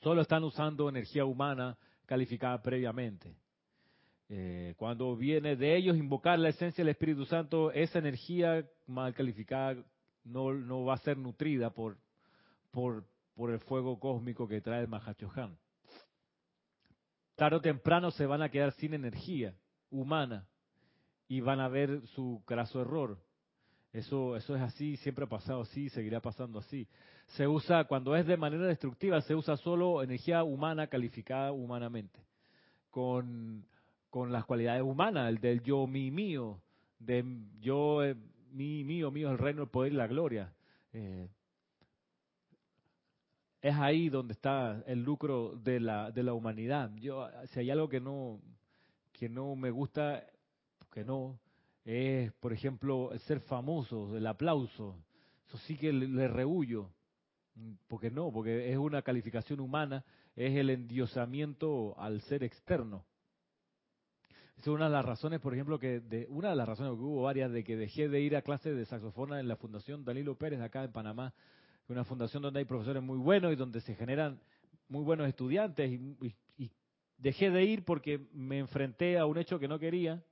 [0.03, 3.37] solo están usando energía humana calificada previamente.
[4.29, 9.77] Eh, cuando viene de ellos invocar la esencia del Espíritu Santo, esa energía mal calificada
[10.24, 11.98] no, no va a ser nutrida por,
[12.70, 15.57] por, por el fuego cósmico que trae el Mahachohan.
[17.37, 19.55] Tarde o temprano se van a quedar sin energía
[19.90, 20.46] humana
[21.29, 23.18] y van a ver su graso error.
[23.94, 26.88] Eso, eso es así, siempre ha pasado así, seguirá pasando así.
[27.28, 32.18] Se usa, cuando es de manera destructiva, se usa solo energía humana calificada humanamente,
[32.90, 33.64] con,
[34.11, 36.61] con las cualidades humanas, el del yo, mi, mío,
[36.98, 37.24] de
[37.61, 38.16] yo, eh,
[38.50, 40.52] mi, mío, mío el reino, el poder y la gloria.
[40.92, 41.28] Eh,
[43.62, 46.90] es ahí donde está el lucro de la, de la humanidad.
[46.96, 48.40] Yo, si hay algo que no,
[49.12, 50.26] que no me gusta,
[50.92, 51.38] que no,
[51.85, 54.97] es, por ejemplo, ser famoso, el aplauso.
[55.47, 56.90] Eso sí que le, le rehuyo.
[57.87, 63.05] Porque no, porque es una calificación humana, es el endiosamiento al ser externo.
[64.59, 67.23] Es una de las razones, por ejemplo, que de, una de las razones que hubo
[67.23, 70.61] varias de que dejé de ir a clases de saxofona en la Fundación Danilo Pérez
[70.61, 71.35] acá en Panamá,
[71.88, 74.40] una fundación donde hay profesores muy buenos y donde se generan
[74.88, 76.35] muy buenos estudiantes y,
[77.16, 80.23] dejé de ir porque me enfrenté a un hecho que no quería.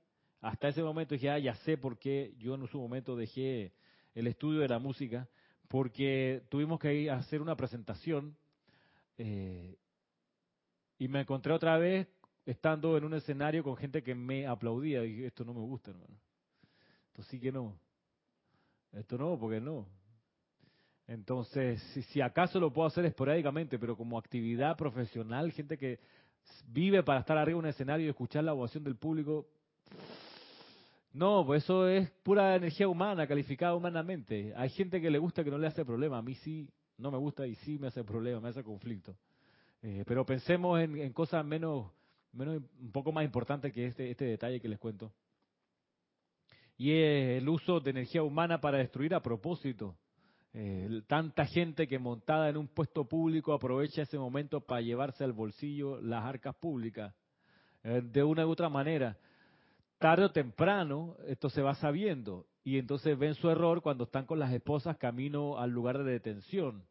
[0.43, 3.71] Hasta ese momento dije, ah, ya sé por qué yo en su momento dejé
[4.13, 5.29] el estudio de la música,
[5.69, 8.35] porque tuvimos que ir a hacer una presentación
[9.17, 9.77] eh,
[10.99, 12.09] y me encontré otra vez
[12.45, 15.05] estando en un escenario con gente que me aplaudía.
[15.05, 16.19] Y esto no me gusta, hermano.
[17.07, 17.79] Esto sí que no.
[18.91, 19.87] Esto no, porque no.
[21.07, 26.01] Entonces, si, acaso lo puedo hacer esporádicamente, pero como actividad profesional, gente que
[26.67, 29.47] vive para estar arriba de un escenario y escuchar la ovación del público,
[31.13, 34.53] no, pues eso es pura energía humana, calificada humanamente.
[34.55, 36.17] Hay gente que le gusta que no le hace problema.
[36.17, 39.15] A mí sí, no me gusta y sí me hace problema, me hace conflicto.
[39.81, 41.91] Eh, pero pensemos en cosas menos
[42.33, 45.11] un poco más importante que este, este detalle que les cuento.
[46.77, 49.95] Y es el uso de energía humana para destruir a propósito.
[50.53, 55.33] Eh, tanta gente que montada en un puesto público aprovecha ese momento para llevarse al
[55.33, 57.13] bolsillo las arcas públicas.
[57.83, 59.17] Eh, de una u otra manera.
[60.03, 64.37] Tarde o temprano esto se va sabiendo y entonces ven su error cuando están con
[64.37, 66.83] las esposas camino al lugar de detención.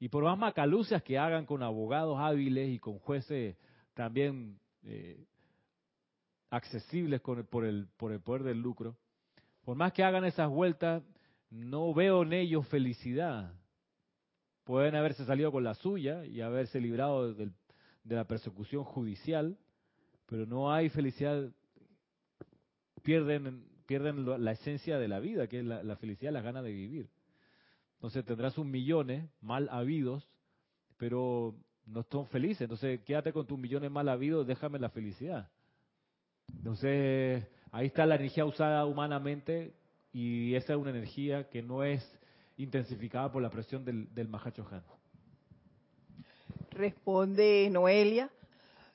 [0.00, 3.54] Y por más macalucias que hagan con abogados hábiles y con jueces
[3.92, 5.26] también eh,
[6.48, 8.96] accesibles con por, el, por el poder del lucro,
[9.62, 11.02] por más que hagan esas vueltas,
[11.50, 13.52] no veo en ellos felicidad.
[14.64, 17.50] Pueden haberse salido con la suya y haberse librado de
[18.06, 19.58] la persecución judicial,
[20.24, 21.52] pero no hay felicidad.
[23.02, 27.10] Pierden, pierden la esencia de la vida, que es la, felicidad, las ganas de vivir.
[27.94, 30.28] Entonces tendrás un millones mal habidos,
[30.96, 31.54] pero
[31.86, 32.62] no están felices.
[32.62, 35.50] Entonces, quédate con tus millones mal habidos, déjame la felicidad.
[36.56, 39.74] Entonces, ahí está la energía usada humanamente
[40.12, 42.06] y esa es una energía que no es
[42.56, 44.82] intensificada por la presión del, del Mahacho Han.
[46.70, 48.30] Responde Noelia,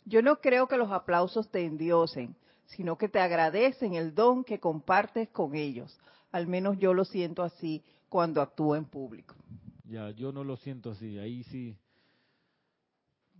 [0.05, 2.35] yo no creo que los aplausos te endiosen,
[2.67, 5.99] sino que te agradecen el don que compartes con ellos.
[6.32, 9.36] Al menos yo lo siento así cuando actúo en público.
[9.84, 11.77] Ya, yo no lo siento así, ahí sí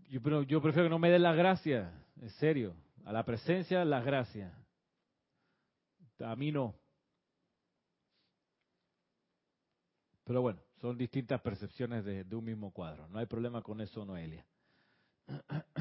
[0.10, 0.22] yo,
[0.62, 2.76] prefiero que no me den las gracias, en serio.
[3.06, 4.54] A la presencia, las gracias.
[6.20, 6.76] A mí no.
[10.24, 13.08] Pero bueno, son distintas percepciones de, un mismo cuadro.
[13.10, 14.46] No hay problema con eso, Noelia.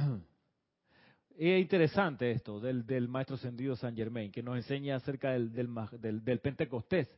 [1.38, 6.24] Es interesante esto del, del maestro Sendido San Germain, que nos enseña acerca del, del,
[6.24, 7.10] del, Pentecostés.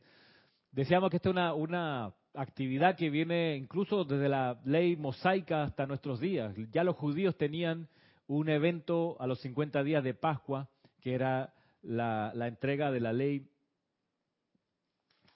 [0.73, 5.85] Decíamos que esta es una, una actividad que viene incluso desde la ley mosaica hasta
[5.85, 6.53] nuestros días.
[6.73, 7.87] Ya los judíos tenían
[8.27, 10.67] un evento a los 50 días de Pascua,
[10.99, 13.47] que era la, la entrega de la ley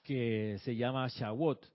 [0.04, 1.66] que se llama Shavuot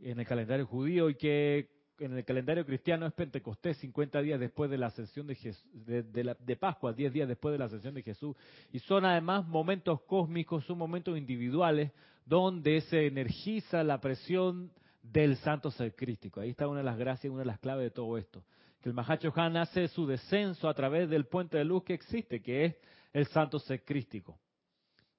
[0.00, 4.70] en el calendario judío y que en el calendario cristiano es Pentecostés, 50 días después
[4.70, 8.36] de la ascensión de, de, de, Pascua, 10 días después de la ascensión de Jesús.
[8.72, 11.92] Y son además momentos cósmicos, son momentos individuales
[12.24, 14.70] donde se energiza la presión
[15.02, 16.40] del santo ser crístico.
[16.40, 18.44] Ahí está una de las gracias, una de las claves de todo esto.
[18.80, 22.42] Que el Mahacho Han hace su descenso a través del puente de luz que existe,
[22.42, 22.76] que es
[23.12, 24.38] el santo ser crístico.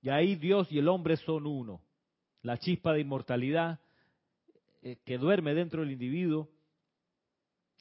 [0.02, 1.82] Y ahí Dios y el hombre son uno.
[2.44, 3.80] La chispa de inmortalidad
[4.84, 6.50] eh, que duerme dentro del individuo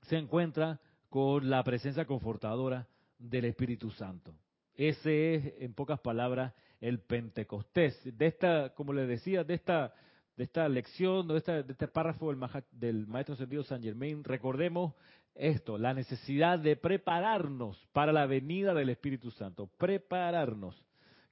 [0.06, 2.86] se encuentra con la presencia confortadora
[3.18, 4.34] del Espíritu Santo.
[4.74, 7.98] Ese es, en pocas palabras, el Pentecostés.
[8.04, 9.94] De esta, como les decía, de esta,
[10.36, 12.40] de esta lección, de, de este párrafo del,
[12.72, 14.94] del Maestro Sentido San Germain, recordemos
[15.34, 19.70] esto, la necesidad de prepararnos para la venida del Espíritu Santo.
[19.78, 20.82] Prepararnos.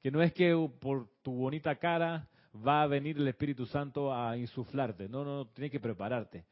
[0.03, 4.37] Que no es que por tu bonita cara va a venir el Espíritu Santo a
[4.37, 5.09] insuflarte.
[5.09, 6.45] No, no, no, tienes que prepararte.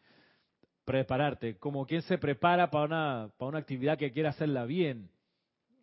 [0.85, 5.11] Prepararte, como quien se prepara para una, para una actividad que quiere hacerla bien.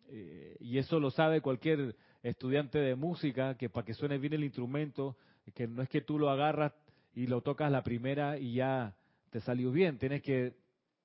[0.08, 4.44] Eh, y eso lo sabe cualquier estudiante de música, que para que suene bien el
[4.44, 5.16] instrumento,
[5.54, 6.72] que no es que tú lo agarras
[7.14, 8.94] y lo tocas la primera y ya
[9.30, 9.98] te salió bien.
[9.98, 10.54] Tienes que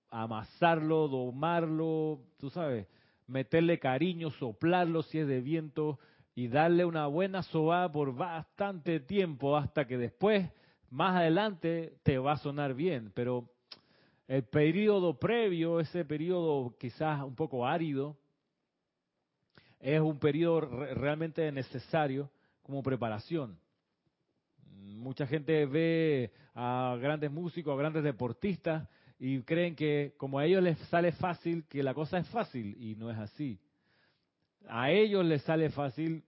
[0.10, 2.88] amasarlo, domarlo, tú sabes,
[3.27, 5.99] meterle cariño, soplarlo si es de viento,
[6.36, 10.51] y darle una buena sobada por bastante tiempo hasta que después,
[10.89, 13.12] más adelante, te va a sonar bien.
[13.15, 13.49] Pero
[14.27, 18.17] el periodo previo, ese periodo quizás un poco árido,
[19.79, 20.61] es un periodo
[20.95, 22.31] realmente necesario
[22.63, 23.59] como preparación.
[24.67, 28.88] Mucha gente ve a grandes músicos, a grandes deportistas
[29.19, 32.95] y creen que como a ellos les sale fácil, que la cosa es fácil y
[32.95, 33.59] no es así.
[34.67, 36.23] A ellos les sale fácil,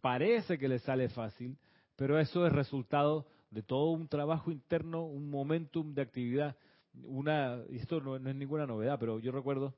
[0.00, 1.58] parece que les sale fácil,
[1.96, 6.56] pero eso es resultado de todo un trabajo interno, un momentum de actividad.
[7.04, 9.74] Una, esto no, es ninguna novedad, pero yo recuerdo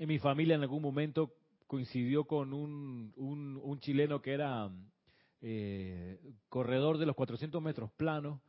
[0.00, 1.34] en mi familia en algún momento
[1.66, 4.70] coincidió con un, un, chileno que era
[5.42, 8.40] eh, corredor de los 400 metros planos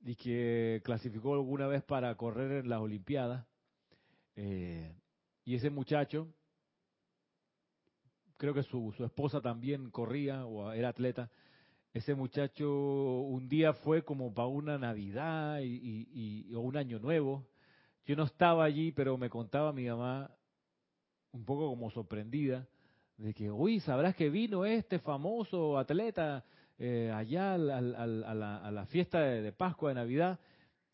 [0.00, 3.46] y que clasificó alguna vez para correr en las Olimpiadas.
[4.34, 4.96] Eh,
[5.44, 6.26] y ese muchacho,
[8.38, 11.30] creo que su, su esposa también corría o era atleta.
[11.94, 17.46] Ese muchacho un día fue como para una Navidad y, o un año nuevo.
[18.04, 20.28] Yo no estaba allí, pero me contaba mi mamá,
[21.30, 22.66] un poco como sorprendida,
[23.16, 26.44] de que, uy, sabrás que vino este famoso atleta
[26.78, 30.40] eh, allá a, la, fiesta de, Pascua, de Navidad.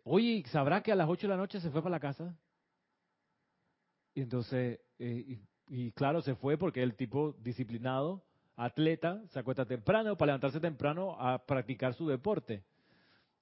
[0.05, 2.37] Oye, ¿sabrá que a las 8 de la noche se fue para la casa?
[4.13, 8.23] Y entonces, eh, y claro, se fue porque el tipo disciplinado,
[8.65, 12.63] atleta, se acuesta temprano para levantarse temprano a practicar su deporte.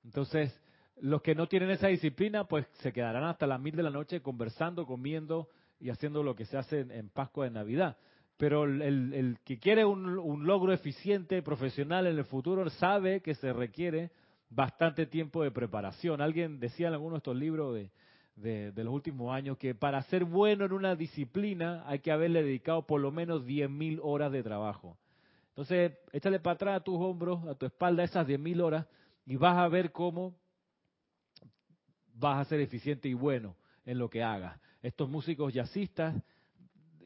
[0.04, 0.58] Entonces,
[1.00, 4.20] los que no tienen esa disciplina, pues se quedarán hasta las mil de la noche
[4.20, 5.48] conversando, comiendo
[5.80, 7.96] y haciendo lo que se hace en, Pascua de Navidad.
[8.36, 13.52] Pero el, que quiere un, un, logro eficiente, profesional en el futuro, sabe que se
[13.52, 14.10] requiere
[14.50, 16.20] bastante tiempo de preparación.
[16.20, 17.90] Alguien decía en alguno de estos libros de,
[18.40, 22.82] de, los últimos años que para ser bueno en una disciplina hay que haberle dedicado
[22.82, 24.96] por lo menos 10.000 horas de trabajo.
[25.58, 28.86] Entonces, échale para atrás a tus hombros, a tu espalda esas 10.000 horas
[29.26, 30.36] y vas a ver cómo
[32.14, 34.56] vas a ser eficiente y bueno en lo que hagas.
[34.82, 36.14] Estos músicos jazzistas,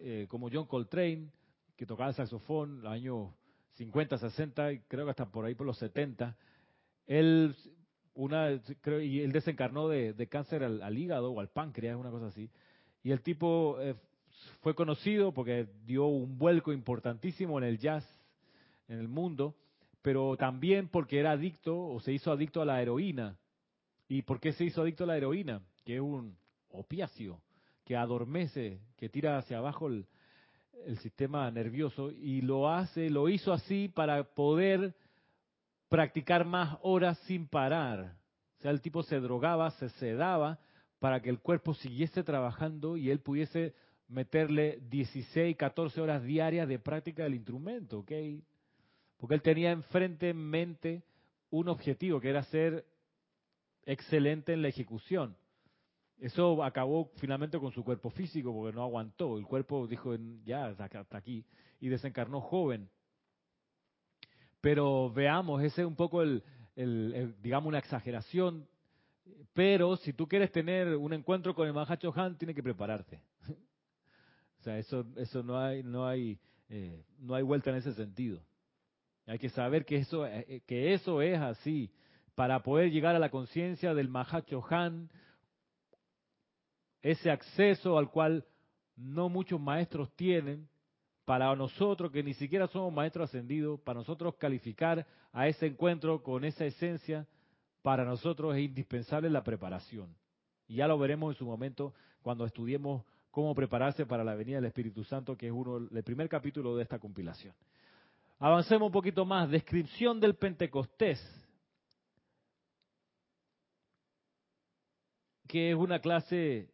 [0.01, 1.31] eh, como John Coltrane,
[1.79, 3.31] que tocaba el saxofón en los años
[3.77, 6.37] 50, 60 y creo que hasta por ahí por los 70,
[7.07, 7.57] él
[8.13, 12.51] una creo, y él desencarnó de, cáncer al, hígado o al páncreas, una cosa así.
[13.03, 13.95] Y el tipo eh,
[14.61, 18.07] fue conocido porque dio un vuelco importantísimo en el jazz,
[18.89, 19.57] en el mundo,
[20.03, 23.37] pero también porque era adicto o se hizo adicto a la heroína.
[24.09, 25.63] ¿Y por qué se hizo adicto a la heroína?
[25.85, 26.37] Que es un
[26.71, 27.41] opiáceo
[27.85, 30.07] que adormece, que tira hacia abajo el,
[30.87, 34.95] el sistema nervioso y lo hace, lo hizo así para poder
[35.89, 38.17] practicar más horas sin parar.
[38.59, 40.59] O sea, el tipo se drogaba, se sedaba
[40.99, 43.75] para que el cuerpo siguiese trabajando y él pudiese
[44.09, 48.13] meterle 16, 14 horas diarias de práctica del instrumento, ¿ok?
[49.23, 51.05] Porque él tenía enfrente en mente
[51.51, 52.85] un objetivo, que era ser
[53.87, 55.37] excelente en la ejecución.
[56.19, 59.39] Eso acabó finalmente con su cuerpo físico porque no aguantó.
[59.39, 61.45] El cuerpo dijo, ya, hasta aquí.
[61.79, 62.91] Y desencarnó joven.
[64.61, 66.43] Pero veamos, ese es un poco el,
[67.41, 68.67] digamos, una exageración.
[69.53, 73.23] Pero si tú quieres tener un encuentro con el Mahacho Han, tienes que prepararte.
[74.59, 78.43] o sea, eso, eso no hay, no hay, eh, no hay vuelta en ese sentido.
[79.27, 81.91] Hay que saber que eso, eh, que eso es así.
[82.35, 85.11] Para poder llegar a la conciencia del Mahacho Han,
[87.03, 88.47] ese acceso al cual
[88.97, 90.69] no muchos maestros tienen,
[91.25, 96.45] para nosotros que ni siquiera somos maestros ascendidos, para nosotros calificar a ese encuentro con
[96.45, 97.27] esa esencia,
[97.83, 100.15] para nosotros es indispensable la preparación.
[100.67, 104.67] Y ya lo veremos en su momento cuando estudiemos cómo prepararse para la venida del
[104.67, 107.55] Espíritu Santo, que es uno el primer capítulo de esta compilación.
[108.43, 109.49] Avancemos un poquito más.
[109.49, 111.21] Descripción del Pentecostés.
[115.47, 116.69] Que es una clase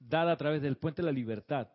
[0.00, 1.68] dada a través del puente de la libertad.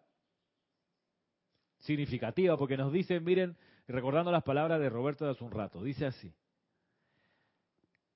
[1.79, 3.55] Significativa, porque nos dice, miren,
[3.87, 6.33] recordando las palabras de Roberto de hace un rato, dice así.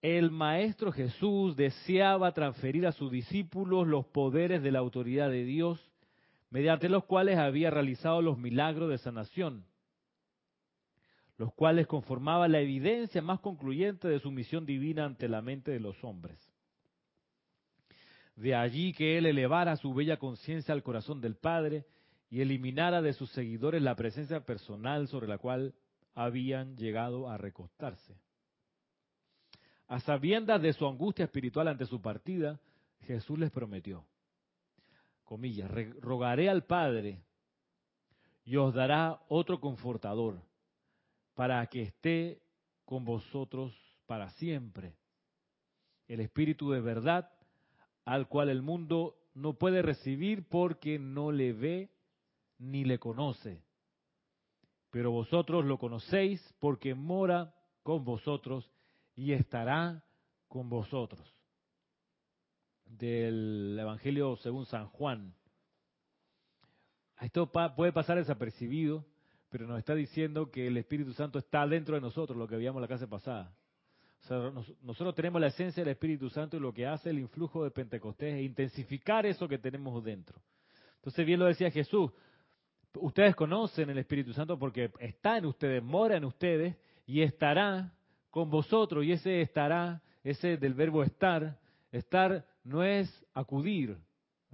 [0.02, 5.90] El Maestro Jesús deseaba transferir a sus discípulos los poderes de la autoridad de Dios,
[6.50, 9.66] mediante los cuales había realizado los milagros de sanación,
[11.38, 15.80] los cuales conformaban la evidencia más concluyente de su misión divina ante la mente de
[15.80, 16.40] los hombres.
[18.36, 21.86] De allí que él elevara su bella conciencia al corazón del Padre
[22.30, 25.74] y eliminara de sus seguidores la presencia personal sobre la cual
[26.14, 28.18] habían llegado a recostarse.
[29.88, 32.60] A sabiendas de su angustia espiritual ante su partida,
[33.02, 34.06] Jesús les prometió,
[35.24, 35.70] comillas,
[36.02, 37.22] rogaré al Padre
[38.44, 40.42] y os dará otro confortador
[41.36, 42.42] para que esté
[42.86, 43.74] con vosotros
[44.08, 44.96] para siempre.
[46.08, 47.32] El Espíritu de verdad
[48.06, 51.92] al cual el mundo no puede recibir porque no le ve
[52.58, 53.62] ni le conoce.
[54.92, 58.72] Pero vosotros lo conocéis porque mora con vosotros
[59.16, 60.04] y estará
[60.48, 61.36] con vosotros.
[62.86, 65.36] Del Evangelio según San Juan.
[67.20, 69.06] Esto puede pasar desapercibido,
[69.50, 72.82] pero nos está diciendo que el Espíritu Santo está dentro de nosotros, lo que veíamos
[72.82, 73.54] la clase pasada
[74.82, 78.36] nosotros tenemos la esencia del Espíritu Santo y lo que hace el influjo de Pentecostés
[78.36, 80.42] es intensificar eso que tenemos dentro.
[80.96, 82.12] Entonces bien lo decía Jesús,
[82.96, 86.76] ustedes conocen el Espíritu Santo porque está en ustedes, mora en ustedes
[87.06, 87.94] y estará
[88.32, 89.06] con vosotros.
[89.06, 91.60] Y ese estará, ese del verbo estar,
[91.92, 93.98] estar no es acudir.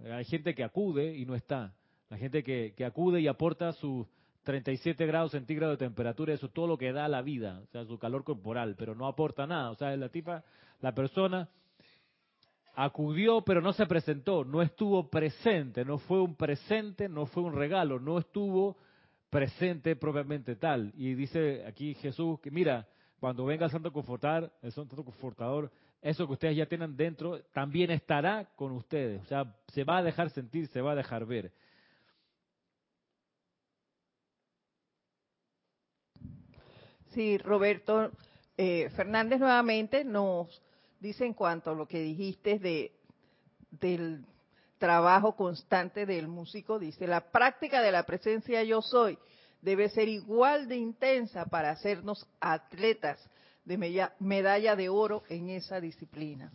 [0.03, 1.73] Hay gente que acude y no está.
[2.09, 4.05] La gente que, que acude y aporta su
[4.43, 7.85] 37 grados centígrados de temperatura, eso es todo lo que da la vida, o sea,
[7.85, 9.69] su calor corporal, pero no aporta nada.
[9.71, 10.43] O sea, la tipa,
[10.81, 11.47] la persona
[12.75, 17.53] acudió, pero no se presentó, no estuvo presente, no fue un presente, no fue un
[17.53, 18.77] regalo, no estuvo
[19.29, 20.91] presente propiamente tal.
[20.95, 22.87] Y dice aquí Jesús que, mira,
[23.19, 25.71] cuando venga el Santo Confortar, el Santo Confortador,
[26.01, 29.21] eso que ustedes ya tienen dentro, también estará con ustedes.
[29.21, 31.51] O sea, se va a dejar sentir, se va a dejar ver.
[37.14, 38.12] Sí, Roberto
[38.57, 40.62] eh, Fernández nuevamente nos
[40.99, 42.93] dice en cuanto a lo que dijiste de,
[43.72, 44.26] del
[44.78, 49.18] trabajo constante del músico, dice, la práctica de la presencia yo soy
[49.62, 53.20] debe ser igual de intensa para hacernos atletas
[53.66, 53.78] de
[54.20, 56.51] medalla de oro en esa disciplina.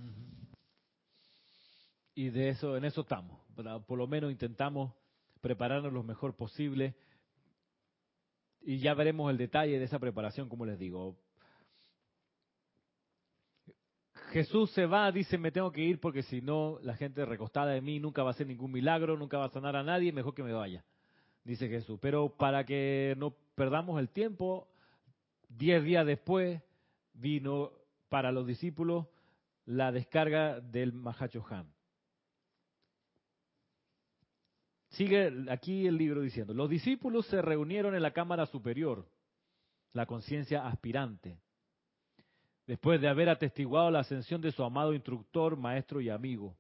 [2.15, 3.39] Y de eso, en eso estamos.
[3.87, 4.93] Por lo menos intentamos
[5.41, 6.97] prepararnos lo mejor posible
[8.67, 11.17] y ya veremos el detalle de esa preparación, como les digo.
[14.33, 17.81] Jesús se va, dice, me tengo que ir porque si no, la gente recostada de
[17.81, 20.43] mí nunca va a hacer ningún milagro, nunca va a sanar a nadie, mejor que
[20.43, 20.85] me vaya,
[21.45, 22.01] dice Jesús.
[22.03, 24.67] Pero para que no perdamos el tiempo,
[25.49, 26.61] diez días después
[27.13, 27.71] vino
[28.09, 29.07] para los discípulos
[29.65, 31.73] la descarga del Mahacho Han.
[34.97, 39.07] Sigue aquí el libro diciendo, los discípulos se reunieron en la cámara superior,
[39.93, 41.39] la conciencia aspirante,
[42.67, 46.57] después de haber atestiguado la ascensión de su amado instructor, maestro y amigo.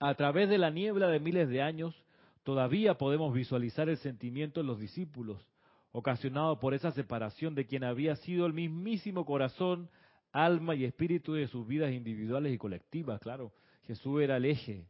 [0.00, 1.94] A través de la niebla de miles de años,
[2.42, 5.40] todavía podemos visualizar el sentimiento en los discípulos,
[5.92, 9.90] ocasionado por esa separación de quien había sido el mismísimo corazón,
[10.32, 13.20] alma y espíritu de sus vidas individuales y colectivas.
[13.20, 13.52] Claro,
[13.84, 14.88] Jesús era el eje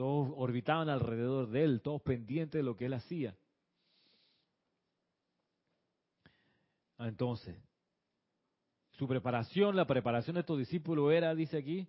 [0.00, 3.36] todos orbitaban alrededor de él, todos pendientes de lo que él hacía.
[6.98, 7.54] Entonces,
[8.92, 11.86] su preparación, la preparación de estos discípulos era, dice aquí,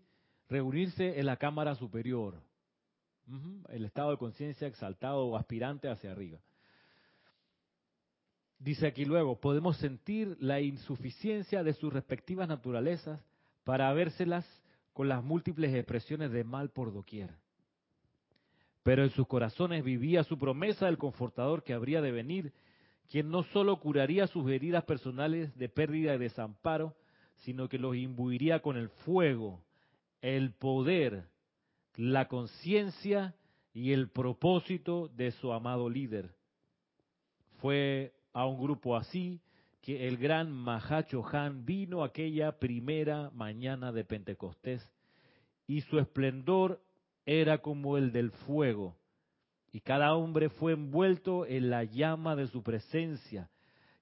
[0.50, 2.36] reunirse en la cámara superior,
[3.70, 6.42] el estado de conciencia exaltado o aspirante hacia arriba.
[8.60, 13.24] Dice aquí luego, podemos sentir la insuficiencia de sus respectivas naturalezas
[13.64, 14.46] para vérselas
[14.92, 17.40] con las múltiples expresiones de mal por doquier.
[18.84, 22.54] Pero en sus corazones vivía su promesa del confortador que habría de venir,
[23.10, 26.96] quien no sólo curaría sus heridas personales de pérdida y desamparo,
[27.38, 29.64] sino que los imbuiría con el fuego,
[30.22, 31.26] el poder,
[31.96, 33.36] la conciencia
[33.74, 36.34] y el propósito de su amado líder.
[37.60, 39.42] Fue a un grupo así
[39.82, 44.88] que el gran Mahacho Han vino aquella primera mañana de Pentecostés
[45.68, 46.82] y su esplendor
[47.40, 48.98] era como el del fuego
[49.72, 53.50] y cada hombre fue envuelto en la llama de su presencia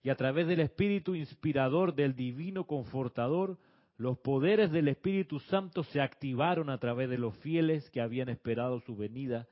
[0.01, 3.57] y a través del espíritu inspirador del divino confortador
[3.97, 8.79] los poderes del Espíritu Santo se activaron a través de los fieles que habían esperado
[8.79, 9.49] su venida,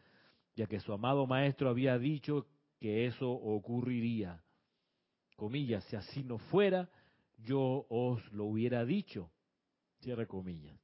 [0.56, 2.48] ya que su amado Maestro había dicho
[2.80, 4.42] que eso ocurriría
[5.38, 6.90] comillas, si así no fuera,
[7.38, 9.32] yo os lo hubiera dicho,
[10.00, 10.78] cierre comillas.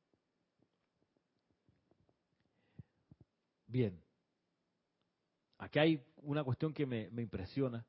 [3.73, 3.99] Bien,
[5.57, 7.83] aquí hay una cuestión que me, me impresiona,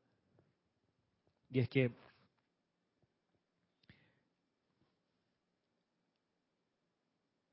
[1.50, 1.92] y es que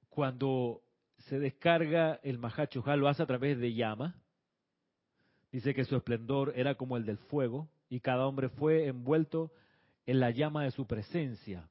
[0.07, 0.81] cuando
[1.27, 4.15] se descarga el Mahacho lo hace a través de llama.
[5.51, 9.51] Dice que su esplendor era como el del fuego, y cada hombre fue envuelto
[10.05, 11.69] en la llama de su presencia.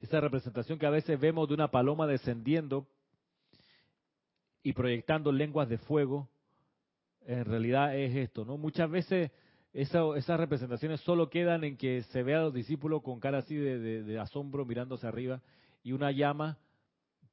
[0.00, 2.88] Esa representación que a veces vemos de una paloma descendiendo
[4.64, 6.28] y proyectando lenguas de fuego,
[7.26, 8.56] en realidad es esto, ¿no?
[8.56, 9.30] Muchas veces
[9.74, 14.18] esas representaciones solo quedan en que se ve a los discípulos con cara así de,
[14.18, 15.42] asombro mirándose arriba
[15.82, 16.58] y una llama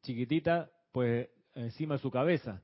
[0.01, 2.61] chiquitita, pues encima de su cabeza.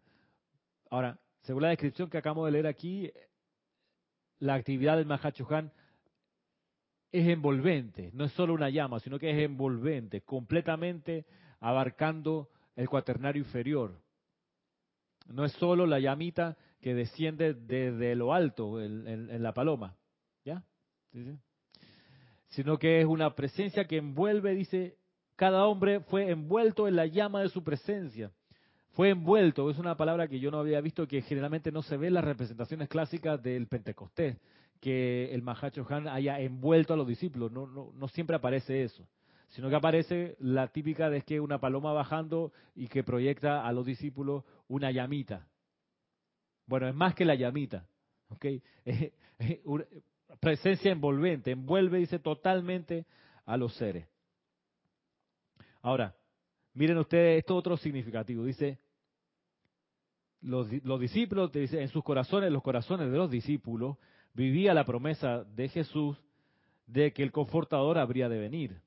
[0.89, 3.11] Ahora, según la descripción que acabamos de leer aquí,
[4.39, 5.71] la actividad del Mahachohan
[7.11, 11.25] es envolvente, no es solo una llama, sino que es envolvente, completamente
[11.61, 14.06] abarcando el cuaternario inferior.
[15.27, 19.95] No es solo la llamita que desciende desde lo alto en, la paloma,
[20.45, 20.63] ¿ya?
[22.49, 24.97] Sino que es una presencia que envuelve, dice,
[25.35, 28.31] cada hombre fue envuelto en la llama de su presencia.
[28.91, 32.07] Fue envuelto, es una palabra que yo no había visto que generalmente no se ve
[32.07, 34.37] en las representaciones clásicas del Pentecostés,
[34.81, 39.07] que el Mahacho Han haya envuelto a los discípulos, no, no, no siempre aparece eso,
[39.49, 43.85] sino que aparece la típica de que una paloma bajando y que proyecta a los
[43.85, 45.47] discípulos una llamita.
[46.65, 47.87] Bueno, es más que la llamita,
[48.29, 48.45] ¿ok?
[50.39, 53.05] presencia envolvente, envuelve, dice, totalmente
[53.45, 54.07] a los seres.
[55.81, 56.13] Ahora,
[56.73, 58.79] miren ustedes esto otro significativo, dice,
[60.41, 60.69] los,
[60.99, 63.97] discípulos, en sus corazones, los corazones de los discípulos,
[64.33, 66.17] vivía la promesa de Jesús
[66.85, 68.81] de que el confortador habría de venir.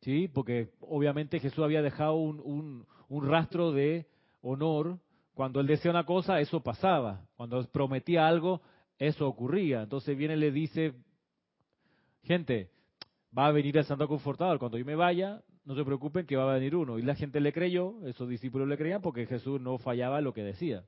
[0.00, 0.28] ¿Sí?
[0.28, 4.06] Porque obviamente Jesús había dejado un, un rastro de
[4.42, 4.98] honor.
[5.34, 7.26] Cuando él decía una cosa, eso pasaba.
[7.36, 8.62] Cuando prometía algo,
[8.98, 9.82] eso ocurría.
[9.82, 10.94] Entonces viene y le dice,
[12.22, 12.70] gente,
[13.36, 14.58] va a venir el Santo Confortador.
[14.58, 16.98] Cuando yo me vaya, no se preocupen que va a venir uno.
[16.98, 20.42] Y la gente le creyó, esos discípulos le creían porque Jesús no fallaba lo que
[20.42, 20.84] decía.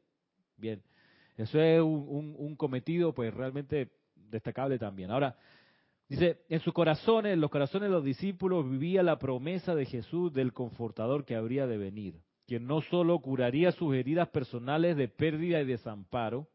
[0.57, 0.83] Bien,
[1.37, 5.11] eso es un, cometido pues realmente destacable también.
[5.11, 5.37] Ahora,
[6.09, 10.33] dice, en sus corazones, en los corazones de los discípulos vivía la promesa de Jesús
[10.33, 15.61] del confortador que habría de venir, quien no solo curaría sus heridas personales de pérdida
[15.61, 16.49] y desamparo,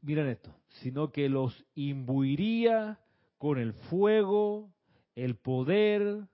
[0.00, 2.98] miren esto, sino que los imbuiría
[3.38, 4.70] con el fuego,
[5.14, 6.26] el poder,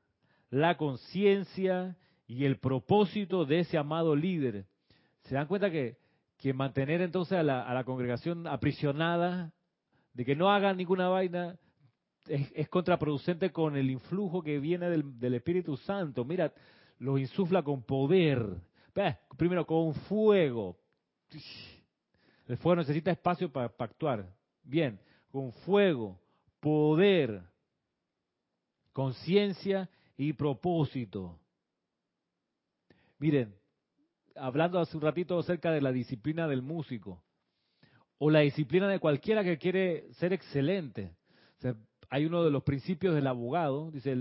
[0.51, 4.66] la conciencia y el propósito de ese amado líder.
[5.22, 5.99] ¿Se dan cuenta que,
[6.38, 9.53] que mantener entonces a la, a la, congregación aprisionada,
[10.13, 11.59] de que no hagan ninguna vaina,
[12.27, 16.25] es, contraproducente con el influjo que viene del, Espíritu Santo?
[16.25, 16.53] Mira,
[16.99, 18.45] lo insufla con poder,
[19.37, 20.77] primero con fuego.
[22.47, 24.27] El fuego necesita espacio para actuar.
[24.63, 25.01] Bien,
[25.31, 26.21] con fuego,
[26.61, 27.43] poder,
[28.93, 31.39] conciencia y propósito.
[33.19, 33.55] Miren,
[34.37, 37.23] hablando hace un ratito acerca de la disciplina del músico,
[38.23, 41.14] o la disciplina de cualquiera que quiere ser excelente.
[42.11, 44.14] hay uno de los principios del abogado, dice,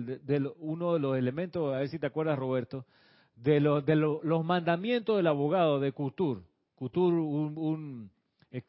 [0.59, 2.85] uno de los elementos, a ver si te acuerdas Roberto,
[3.35, 6.41] de, de los mandamientos del abogado de Couture.
[6.75, 8.09] Couture, un,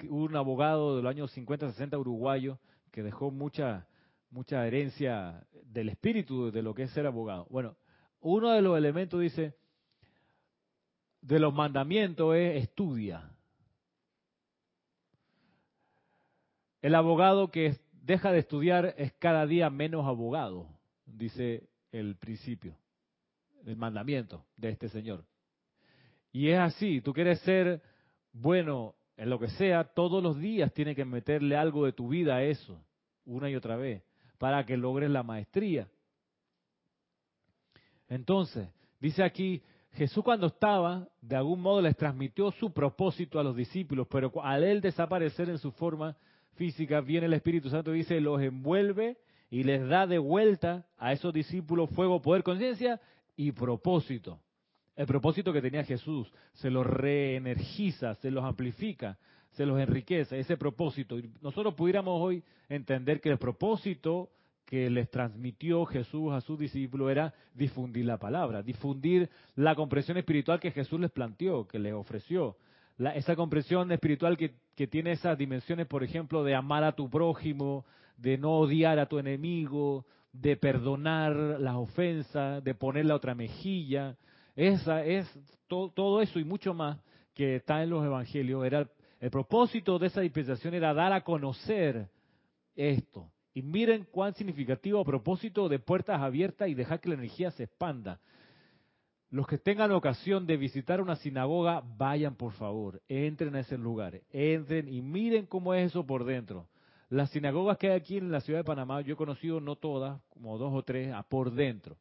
[0.09, 2.59] un, abogado de los años 50, 60 uruguayo,
[2.91, 3.87] que dejó mucha,
[4.31, 7.47] mucha herencia del espíritu de lo que es ser abogado.
[7.51, 7.77] Bueno,
[8.21, 9.55] uno de los elementos dice,
[11.21, 13.31] de los mandamientos es estudia.
[16.83, 20.67] El abogado que deja de estudiar es cada día menos abogado,
[21.05, 22.77] dice el principio,
[23.67, 25.25] el mandamiento de este Señor.
[26.33, 27.83] Y es así, tú quieres ser
[28.33, 32.37] bueno en lo que sea, todos los días tienes que meterle algo de tu vida
[32.37, 32.83] a eso,
[33.27, 34.03] una y otra vez,
[34.39, 35.89] para que logres la maestría.
[38.09, 38.69] Entonces,
[38.99, 39.63] dice aquí,
[39.93, 44.65] Jesús cuando estaba, de algún modo les transmitió su propósito a los discípulos, pero al
[44.65, 46.17] él desaparecer en su forma
[46.55, 49.17] física, viene el Espíritu Santo y dice, los envuelve
[49.51, 53.01] y les da de vuelta a esos discípulos fuego, poder, conciencia
[53.37, 54.41] y propósito.
[54.97, 59.19] El propósito que tenía Jesús se los reenergiza, se los amplifica,
[59.53, 61.19] se los enriquece, ese propósito.
[61.19, 64.31] Y nosotros pudiéramos hoy entender que el propósito
[64.65, 70.61] que les transmitió Jesús a sus discípulos era difundir la palabra, difundir la comprensión espiritual
[70.61, 72.57] que Jesús les planteó, que les ofreció.
[73.15, 77.85] Esa comprensión espiritual que, que tiene esas dimensiones, por ejemplo, de amar a tu prójimo,
[78.17, 84.17] de no odiar a tu enemigo, de perdonar las ofensas, de poner la otra mejilla.
[84.55, 85.27] Esa es
[85.67, 86.99] todo eso y mucho más
[87.35, 88.65] que está en los evangelios.
[88.65, 88.89] Era
[89.21, 92.09] el propósito de esa dispensación era dar a conocer
[92.75, 97.51] esto, y miren cuán significativo a propósito de puertas abiertas y dejar que la energía
[97.51, 98.21] se expanda.
[99.31, 104.21] Los que tengan ocasión de visitar una sinagoga, vayan por favor, entren a ese lugar,
[104.33, 106.69] entren y miren cómo es eso por dentro.
[107.11, 110.21] Las sinagogas que hay aquí en la ciudad de Panamá, yo he conocido no todas,
[110.31, 111.97] como dos o tres, a por dentro.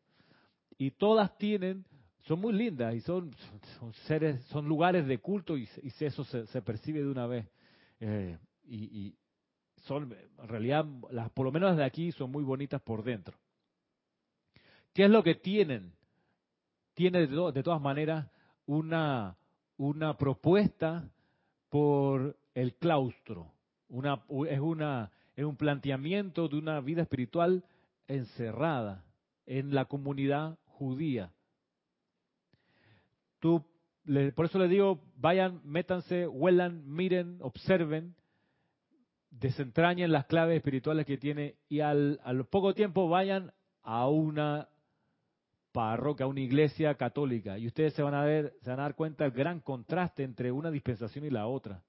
[0.77, 1.85] Y todas tienen,
[2.25, 3.35] son muy lindas y son,
[3.79, 5.69] son seres, son lugares de culto y,
[5.99, 7.47] eso se, percibe de una vez.
[7.99, 9.15] Eh, y,
[9.83, 13.37] son, en realidad, las, por lo menos de aquí, son muy bonitas por dentro.
[14.93, 15.93] ¿Qué es lo que tienen?
[16.99, 18.29] Tiene de, todas maneras
[18.65, 19.37] una,
[19.77, 21.09] una propuesta
[21.69, 23.53] por el claustro.
[23.87, 27.63] Una, es, una, es un planteamiento de una vida espiritual
[28.09, 29.05] encerrada
[29.45, 31.31] en la comunidad judía.
[33.39, 33.63] Por
[34.45, 38.13] eso le digo, vayan, métanse, huelan, miren, observen
[39.31, 42.19] desentrañen las claves espirituales que tiene y al,
[42.49, 44.67] poco tiempo vayan a una
[45.71, 49.23] parroquia, una iglesia católica y ustedes se van a ver, se van a dar cuenta
[49.23, 51.81] del gran contraste entre una dispensación y la otra.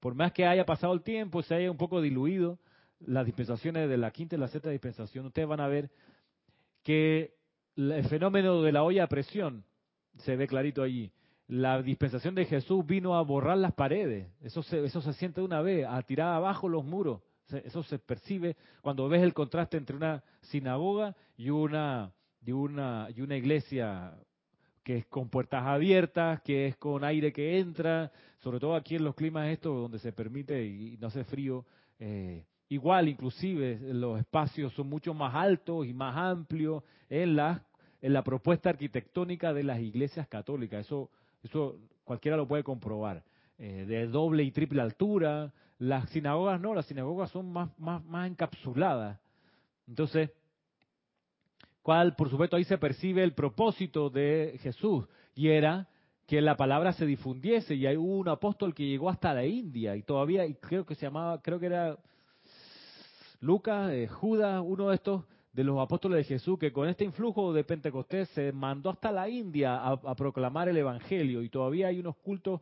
[0.00, 2.58] Por más que haya pasado el tiempo, se haya un poco diluido
[3.00, 5.90] las dispensaciones de la quinta y la sexta dispensación, ustedes van a ver
[6.82, 7.34] que
[7.76, 9.64] el fenómeno de la olla a presión
[10.18, 11.12] se ve clarito allí
[11.48, 14.28] la dispensación de Jesús vino a borrar las paredes.
[14.42, 17.22] Eso se, eso se siente de una vez, a tirar abajo los muros.
[17.64, 22.12] Eso se percibe cuando ves el contraste entre una sinagoga y una,
[22.48, 24.14] y una, y una iglesia
[24.82, 29.04] que es con puertas abiertas, que es con aire que entra, sobre todo aquí en
[29.04, 31.66] los climas estos donde se permite y no hace frío.
[31.98, 37.66] Eh, igual, inclusive, los espacios son mucho más altos y más amplios en la,
[38.00, 40.86] en la propuesta arquitectónica de las iglesias católicas.
[40.86, 41.10] Eso
[41.42, 43.22] eso cualquiera lo puede comprobar.
[43.58, 45.52] Eh, de doble y triple altura.
[45.78, 49.20] Las sinagogas no, las sinagogas son más, más, más encapsuladas.
[49.86, 50.30] Entonces,
[51.88, 55.88] cuál, por supuesto, ahí se percibe el propósito de Jesús, y era
[56.26, 60.02] que la palabra se difundiese, y hay un apóstol que llegó hasta la India, y
[60.02, 61.96] todavía, y creo que se llamaba, creo que era
[63.40, 65.24] Lucas, eh, Judas, uno de estos,
[65.54, 69.26] de los apóstoles de Jesús, que con este influjo de Pentecostés se mandó hasta la
[69.26, 72.60] India a, proclamar el Evangelio y todavía hay unos cultos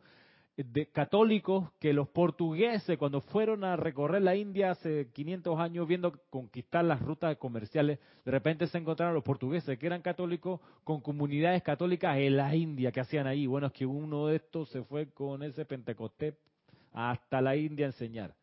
[0.57, 6.19] de católicos que los portugueses cuando fueron a recorrer la India hace 500 años viendo
[6.31, 11.61] conquistar las rutas comerciales, de repente se encontraron los portugueses que eran católicos con comunidades
[11.61, 13.45] católicas en la India que hacían ahí.
[13.45, 16.33] Bueno, es que uno de estos se fue con ese Pentecostés
[16.91, 18.33] hasta la India a enseñar.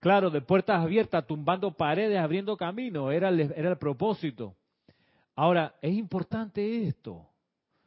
[0.00, 4.56] Claro, de puertas abiertas, tumbando paredes, abriendo camino, era el, era el propósito.
[5.36, 7.28] Ahora, es importante esto,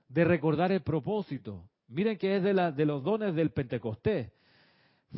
[0.07, 1.69] de recordar el propósito.
[1.95, 4.29] Miren que es de, los dones del Pentecostés.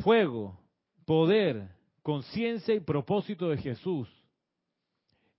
[0.00, 0.56] Fuego,
[1.04, 1.70] poder,
[2.02, 4.08] conciencia y propósito de Jesús.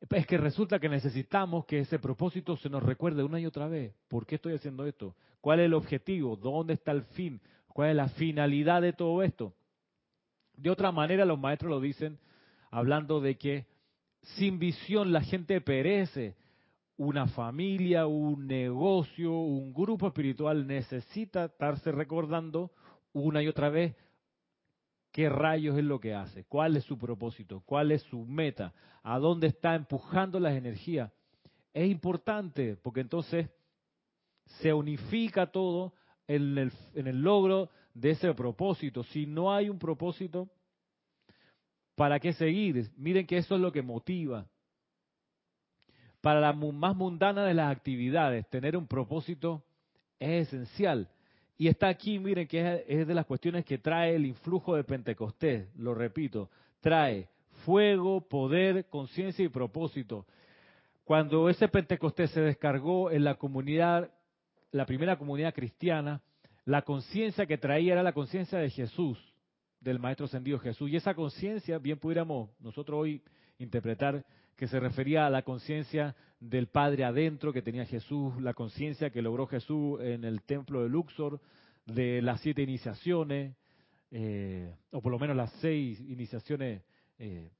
[0.10, 3.94] Es que resulta que necesitamos que ese propósito se nos recuerde una y otra vez.
[4.10, 5.16] ¿Por qué estoy haciendo esto?
[5.40, 6.36] ¿Cuál es el objetivo?
[6.36, 7.40] ¿Dónde está el fin?
[7.70, 9.54] ¿Cuál es la finalidad de todo esto?
[10.58, 12.20] De otra manera, los maestros lo dicen
[12.70, 13.66] hablando de que
[14.36, 16.36] sin visión la gente perece.
[17.00, 22.72] Una familia, un negocio, un grupo espiritual necesita estarse recordando
[23.14, 23.96] una y otra vez
[25.14, 29.18] qué rayos es lo que hace, cuál es su propósito, cuál es su meta, a
[29.18, 31.10] dónde está empujando las energías.
[31.74, 33.50] Es importante porque entonces
[34.60, 35.94] se unifica todo
[36.28, 39.04] en el, en el logro de ese propósito.
[39.04, 40.50] Si no hay un propósito,
[41.96, 42.92] ¿para qué seguir?
[42.98, 44.46] Miren que eso es lo que motiva.
[46.22, 49.64] Para la más mundana de las actividades, tener un propósito
[50.20, 51.08] es esencial.
[51.58, 55.68] Y está aquí, miren, que es de las cuestiones que trae el influjo de Pentecostés,
[55.76, 56.50] lo repito,
[56.82, 57.28] trae
[57.66, 60.26] fuego, poder, conciencia y propósito.
[61.04, 64.12] Cuando ese Pentecostés se descargó en la comunidad,
[64.72, 66.22] la primera comunidad cristiana,
[66.66, 69.18] la conciencia que traía era la conciencia de Jesús,
[69.82, 70.90] del Maestro Ascendido Jesús.
[70.90, 73.22] Y esa conciencia, bien pudiéramos nosotros hoy
[73.60, 79.10] interpretar que se refería a la conciencia del Padre adentro que tenía Jesús, la conciencia
[79.10, 81.40] que logró Jesús en el templo de Luxor,
[81.86, 83.56] de las siete iniciaciones,
[84.12, 86.82] eh, o por lo menos las seis iniciaciones,
[87.20, 87.52] eh,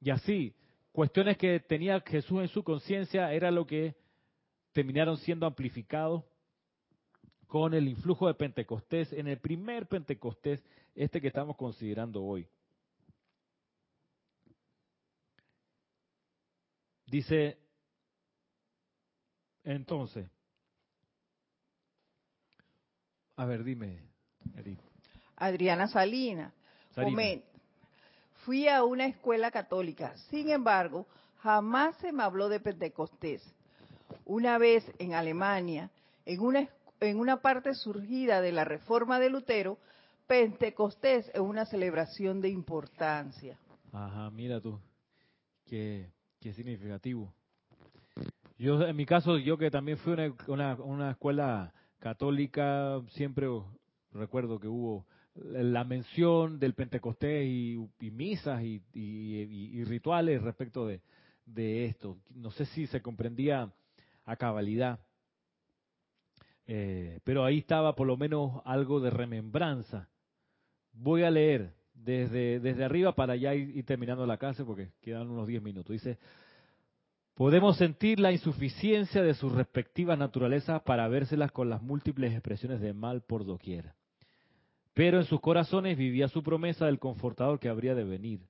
[0.00, 0.54] y así,
[0.92, 3.94] cuestiones que tenía Jesús en su conciencia era lo que
[4.72, 6.24] terminaron siendo amplificados
[7.46, 10.62] con el influjo de Pentecostés, en el primer Pentecostés,
[10.94, 12.46] este que estamos considerando hoy.
[17.14, 17.56] Dice,
[19.62, 20.28] entonces,
[23.36, 24.02] a ver, dime,
[25.36, 26.52] Adriana Salina,
[28.44, 31.06] fui a una escuela católica, sin embargo,
[31.38, 33.48] jamás se me habló de Pentecostés.
[34.24, 35.92] Una vez en Alemania,
[36.26, 39.78] en una en una parte surgida de la reforma de Lutero,
[40.26, 43.56] Pentecostés es una celebración de importancia.
[43.92, 44.80] Ajá, mira tú,
[46.44, 47.32] qué, significativo.
[48.58, 53.48] Yo, en mi caso, yo que también fui a una, una, escuela católica, siempre
[54.12, 61.00] recuerdo que hubo la mención del Pentecostés y, misas y, rituales respecto de,
[61.46, 62.18] de esto.
[62.34, 63.72] No sé si se comprendía
[64.26, 65.00] a cabalidad.
[66.66, 70.10] Eh, pero ahí estaba por lo menos algo de remembranza.
[70.92, 75.62] Voy a leer desde, arriba para ya ir, terminando la clase porque quedan unos 10
[75.62, 75.92] minutos.
[75.92, 76.18] Dice,
[77.34, 82.92] podemos sentir la insuficiencia de sus respectivas naturalezas para vérselas con las múltiples expresiones de
[82.92, 83.92] mal por doquier.
[84.92, 88.40] Pero en sus corazones vivía su promesa del confortador que habría de venir,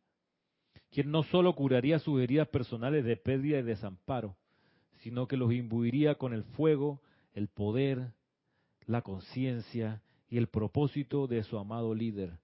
[0.90, 4.36] quien no solo curaría sus heridas personales de pérdida y desamparo,
[4.99, 7.01] sino que los imbuiría con el fuego
[7.34, 8.12] el poder,
[8.86, 12.38] la conciencia y el propósito de su amado líder.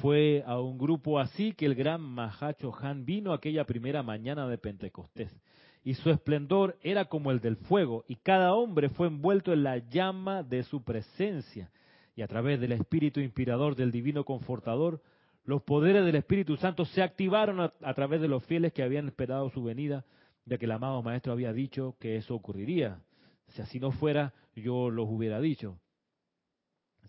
[0.00, 4.58] Fue a un grupo así que el gran Mahacho Han vino aquella primera mañana de
[4.58, 5.34] Pentecostés,
[5.82, 9.78] y su esplendor era como el del fuego, y cada hombre fue envuelto en la
[9.78, 11.70] llama de su presencia,
[12.14, 15.00] y a través del Espíritu inspirador del Divino Confortador,
[15.46, 19.48] los poderes del Espíritu Santo se activaron a, través de los fieles que habían esperado
[19.50, 20.04] su venida,
[20.44, 23.00] ya que el amado Maestro había dicho que eso ocurriría.
[23.48, 25.78] Si así no fuera, yo los hubiera dicho.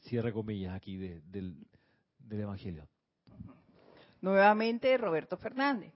[0.01, 1.55] Cierre comillas aquí del,
[2.27, 2.87] del Evangelio.
[4.21, 5.93] Nuevamente Roberto Fernández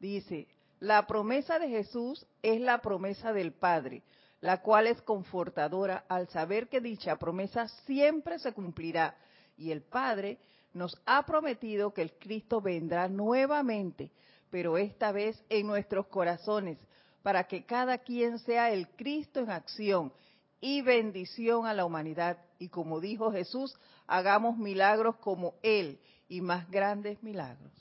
[0.00, 0.48] dice,
[0.80, 4.02] la promesa de Jesús es la promesa del Padre,
[4.40, 9.16] la cual es confortadora al saber que dicha promesa siempre se cumplirá.
[9.56, 10.38] Y el Padre
[10.72, 14.12] nos ha prometido que el Cristo vendrá nuevamente,
[14.50, 16.78] pero esta vez en nuestros corazones,
[17.22, 20.12] para que cada quien sea el Cristo en acción
[20.60, 22.38] y bendición a la humanidad.
[22.58, 25.98] Y como dijo Jesús, hagamos milagros como Él
[26.28, 27.72] y más grandes milagros.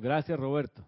[0.00, 0.84] Gracias, Roberto.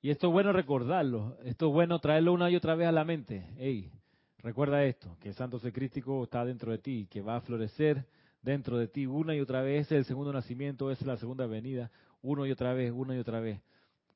[0.00, 3.04] Y esto es bueno recordarlo, esto es bueno traerlo una y otra vez a la
[3.04, 3.48] mente.
[3.58, 3.90] Hey,
[4.38, 8.06] recuerda esto, que el Santo Secrístico está dentro de ti, que va a florecer
[8.40, 9.86] dentro de ti una y otra vez.
[9.86, 11.90] Es el segundo nacimiento, es la segunda venida,
[12.22, 13.60] uno y otra vez, una y otra vez.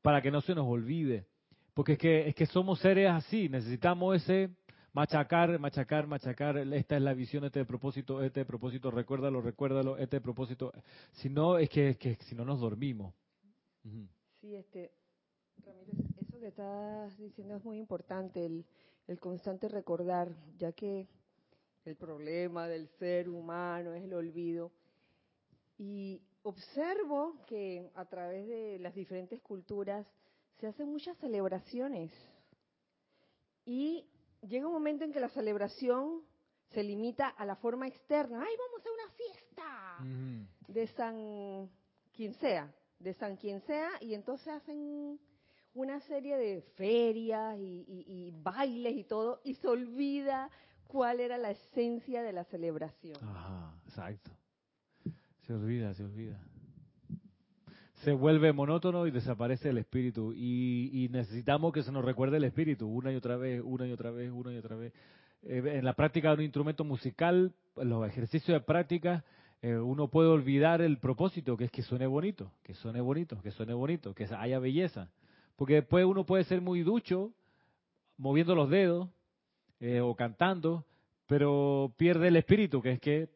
[0.03, 1.27] Para que no se nos olvide
[1.75, 4.51] porque es que, es que somos seres así, necesitamos ese
[4.93, 6.59] machacar, machacar, machacar.
[6.59, 10.73] Esta es la visión, este propósito, este propósito, recuérdalo, recuérdalo, este propósito.
[11.13, 13.15] Si no, es que, que si no nos dormimos.
[14.41, 14.93] Sí, este,
[15.65, 18.65] Ramírez, eso que estás diciendo es muy importante, el,
[19.09, 20.29] el constante recordar,
[20.59, 21.09] ya que
[21.85, 24.73] el problema del ser humano es el olvido.
[25.79, 30.07] Y observo que a través de las diferentes culturas,
[30.59, 32.13] se hacen muchas celebraciones
[33.65, 34.07] y
[34.43, 36.23] llega un momento en que la celebración
[36.71, 38.43] se limita a la forma externa.
[38.43, 40.49] ¡Ay, vamos a una fiesta!
[40.69, 41.71] De San
[42.15, 45.19] quien sea, de San quien sea, y entonces hacen
[45.75, 50.51] una serie de ferias y, y bailes y todo, y se olvida
[50.87, 53.17] cuál era la esencia de la celebración.
[53.23, 54.31] Ajá, exacto.
[55.47, 56.39] Se olvida, se olvida.
[58.05, 60.33] Se vuelve monótono y desaparece el espíritu.
[60.33, 64.11] Y, necesitamos que se nos recuerde el espíritu una y otra vez, una y otra
[64.11, 64.93] vez, una y otra vez.
[65.45, 69.25] Eh, en la práctica de un instrumento musical, los ejercicios de práctica,
[69.61, 73.53] eh, uno puede olvidar el propósito, que es que suene bonito, que suene bonito, que
[73.53, 75.09] suene bonito, que haya belleza.
[75.55, 77.33] Porque después uno puede ser muy ducho,
[78.17, 79.09] moviendo los dedos,
[79.79, 80.85] eh, o cantando,
[81.29, 83.29] pero pierde el espíritu, que es que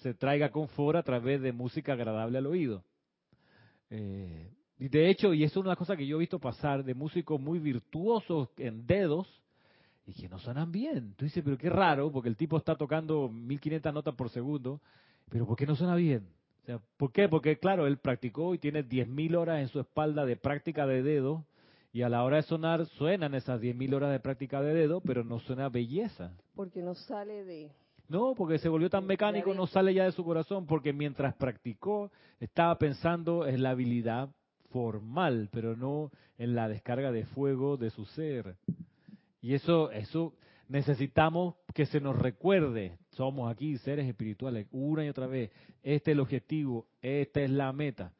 [0.00, 2.82] se traiga confort a través de música agradable al oído.
[3.90, 6.94] Eh, y de hecho, y eso es una cosa que yo he visto pasar de
[6.94, 9.26] músicos muy virtuosos en dedos
[10.06, 11.14] y que no suenan bien.
[11.16, 14.80] Tú dices, pero qué raro, porque el tipo está tocando 1500 notas por segundo,
[15.28, 16.28] pero ¿por qué no suena bien?
[16.62, 17.28] O sea, ¿Por qué?
[17.28, 21.44] Porque claro, él practicó y tiene 10.000 horas en su espalda de práctica de dedo
[21.92, 25.24] y a la hora de sonar suenan esas 10.000 horas de práctica de dedo, pero
[25.24, 26.32] no suena belleza.
[26.54, 27.72] Porque no sale de...
[28.08, 32.10] No, porque se volvió tan mecánico, no sale ya de su corazón, porque mientras practicó
[32.40, 34.30] estaba pensando en la habilidad
[34.70, 38.56] formal, pero no en la descarga de fuego de su ser.
[39.40, 40.34] Y eso, eso
[40.68, 42.98] necesitamos que se nos recuerde.
[43.10, 45.50] Somos aquí seres espirituales, una y otra vez.
[45.82, 48.12] Este es el objetivo, esta es la meta.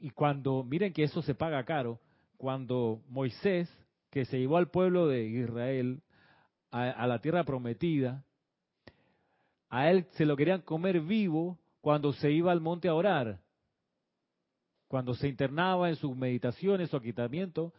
[0.00, 2.00] Y cuando, miren que eso se paga caro,
[2.36, 3.68] cuando Moisés,
[4.10, 6.02] que se llevó al pueblo de Israel
[6.70, 8.24] a, la tierra prometida,
[9.70, 13.40] a él se lo querían comer vivo cuando se iba al monte a orar.
[14.88, 17.72] Cuando se internaba en sus meditaciones, su aquitamiento,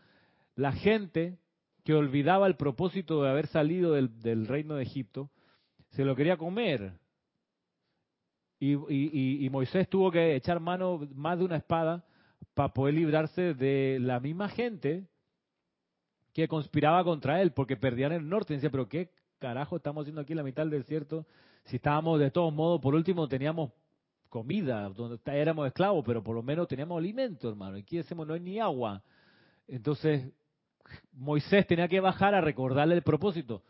[0.55, 1.37] la gente
[1.83, 5.29] que olvidaba el propósito de haber salido del, reino de Egipto,
[5.89, 6.93] se lo quería comer.
[8.59, 12.05] y, Moisés tuvo que echar mano más de una espada
[12.53, 15.07] para poder librarse de la misma gente
[16.33, 18.53] que conspiraba contra él porque perdían el norte.
[18.53, 21.25] Y decía, pero ¿qué carajo estamos haciendo aquí en la mitad del desierto?
[21.65, 23.71] Si estábamos de todos modos, por último teníamos
[24.29, 27.77] comida, donde éramos esclavos, pero por lo menos teníamos alimento, hermano.
[27.77, 29.03] Aquí decimos, no hay ni agua.
[29.67, 30.31] Entonces,
[31.13, 33.63] Moisés tenía que bajar a recordarle el propósito.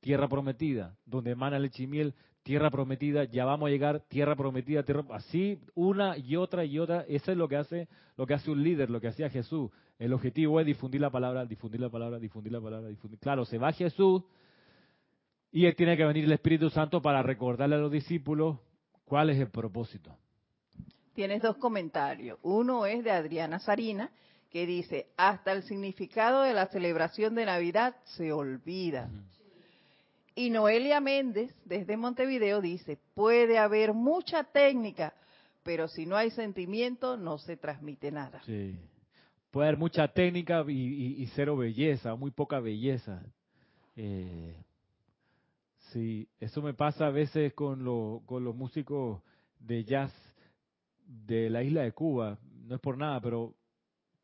[0.00, 4.82] Tierra prometida, donde emana leche y miel, tierra prometida, ya vamos a llegar, tierra prometida,
[4.82, 8.50] tierra, así una y otra y otra, eso es lo que hace, lo que hace
[8.50, 9.70] un líder, lo que hacía Jesús.
[9.98, 13.18] El objetivo es difundir la palabra, difundir la palabra, difundir la palabra, difundir.
[13.20, 14.22] Claro, se va Jesús
[15.52, 18.58] y él tiene que venir el Espíritu Santo para recordarle a los discípulos
[19.04, 20.16] cuál es el propósito.
[21.14, 22.38] Tienes dos comentarios.
[22.42, 24.10] Uno es de Adriana Sarina,
[24.50, 29.10] que dice, hasta el significado de la celebración de Navidad se olvida.
[30.34, 35.12] Y Noelia Méndez, desde Montevideo, dice, puede haber mucha técnica,
[35.62, 38.40] pero si no hay sentimiento, no se transmite nada.
[38.46, 38.78] Sí.
[39.50, 43.22] Puede haber mucha técnica y, cero belleza, muy poca belleza.
[43.96, 44.54] Eh,
[45.92, 47.84] sí, eso me pasa a veces con,
[48.26, 49.22] con los músicos
[49.58, 50.12] de jazz
[51.06, 52.38] de la isla de Cuba.
[52.64, 53.54] No es por nada, pero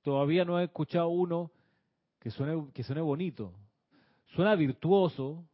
[0.03, 1.51] todavía no he escuchado uno
[2.19, 3.53] que suene, que suene bonito.
[4.35, 5.45] Suena virtuoso,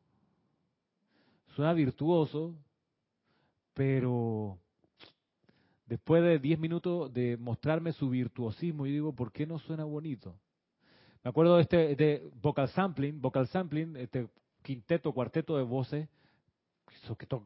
[1.55, 2.55] suena virtuoso,
[3.73, 4.59] pero
[5.87, 10.35] después de 10 minutos de mostrarme su virtuosismo, yo digo, ¿por qué no suena bonito?
[11.23, 14.29] Me acuerdo de este de vocal sampling, vocal sampling, este
[14.65, 16.09] quinteto, cuarteto de voces,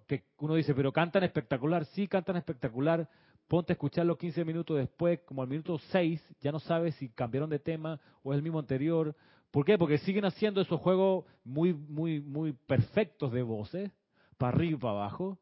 [0.07, 3.09] que, uno dice, pero cantan espectacular, sí cantan espectacular,
[3.49, 7.51] ponte a escucharlo 15 minutos después, como al minuto 6, ya no sabes si cambiaron
[7.51, 9.17] de tema o es el mismo anterior.
[9.51, 9.77] ¿Por qué?
[9.77, 13.91] Porque siguen haciendo esos juegos muy, muy, muy perfectos de voces,
[14.37, 15.39] para arriba y para abajo,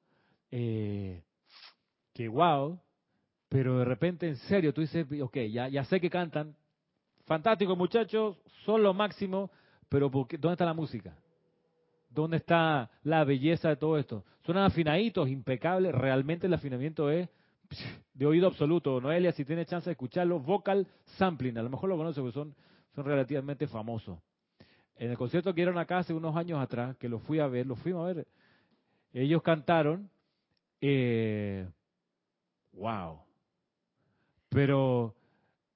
[0.51, 1.23] eh,
[2.15, 2.81] que wow,
[3.51, 6.57] pero de repente en serio tú dices, ok, ya, ya sé que cantan,
[7.27, 9.51] fantástico muchachos, son lo máximo,
[9.91, 11.15] pero ¿dónde está la música?
[12.17, 14.25] ¿Dónde está la belleza de todo esto?
[14.47, 17.29] Suenan afinaditos, impecables, realmente el afinamiento es
[18.15, 19.03] de oído absoluto.
[19.03, 20.87] Noelia, si tiene chance de escucharlo, vocal
[21.19, 22.55] sampling, a lo mejor lo conoce porque son,
[22.95, 24.19] son relativamente famosos.
[24.97, 27.67] En el concierto que dieron acá hace unos años atrás, que lo fui a ver,
[27.67, 28.27] lo fuimos a ver,
[29.13, 30.09] ellos cantaron,
[30.81, 31.69] eh,
[32.73, 33.19] wow.
[34.49, 35.15] Pero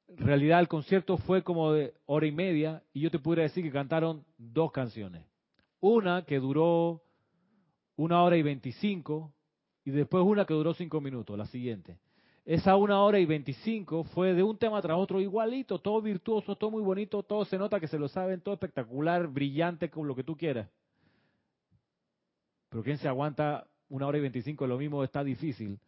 [0.09, 3.62] en realidad el concierto fue como de hora y media y yo te pudiera decir
[3.62, 5.30] que cantaron dos canciones.
[5.81, 7.03] Una que duró
[7.97, 9.33] una hora y veinticinco
[9.85, 11.99] y después una que duró cinco minutos, la siguiente.
[12.45, 16.70] Esa una hora y veinticinco fue de un tema tras otro igualito, todo virtuoso, todo
[16.70, 20.24] muy bonito, todo se nota que se lo saben, todo espectacular, brillante, con lo que
[20.24, 20.68] tú quieras.
[22.70, 24.66] Pero ¿quién se aguanta una hora y veinticinco?
[24.66, 25.78] Lo mismo está difícil.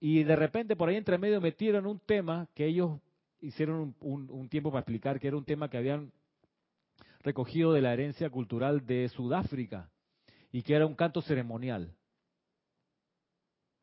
[0.00, 2.98] Y de repente por ahí entre medio metieron un tema que ellos
[3.40, 6.12] hicieron un, tiempo para explicar que era un tema que habían
[7.20, 9.90] recogido de la herencia cultural de Sudáfrica
[10.52, 11.94] y que era un canto ceremonial.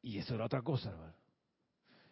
[0.01, 0.93] Y eso era otra cosa.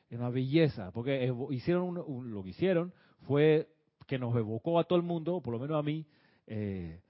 [0.10, 2.94] Era una belleza, porque hicieron lo que hicieron
[3.28, 3.70] fue
[4.08, 6.06] que nos evocó a todo el mundo, por lo menos a mí,
[6.48, 7.02] eh,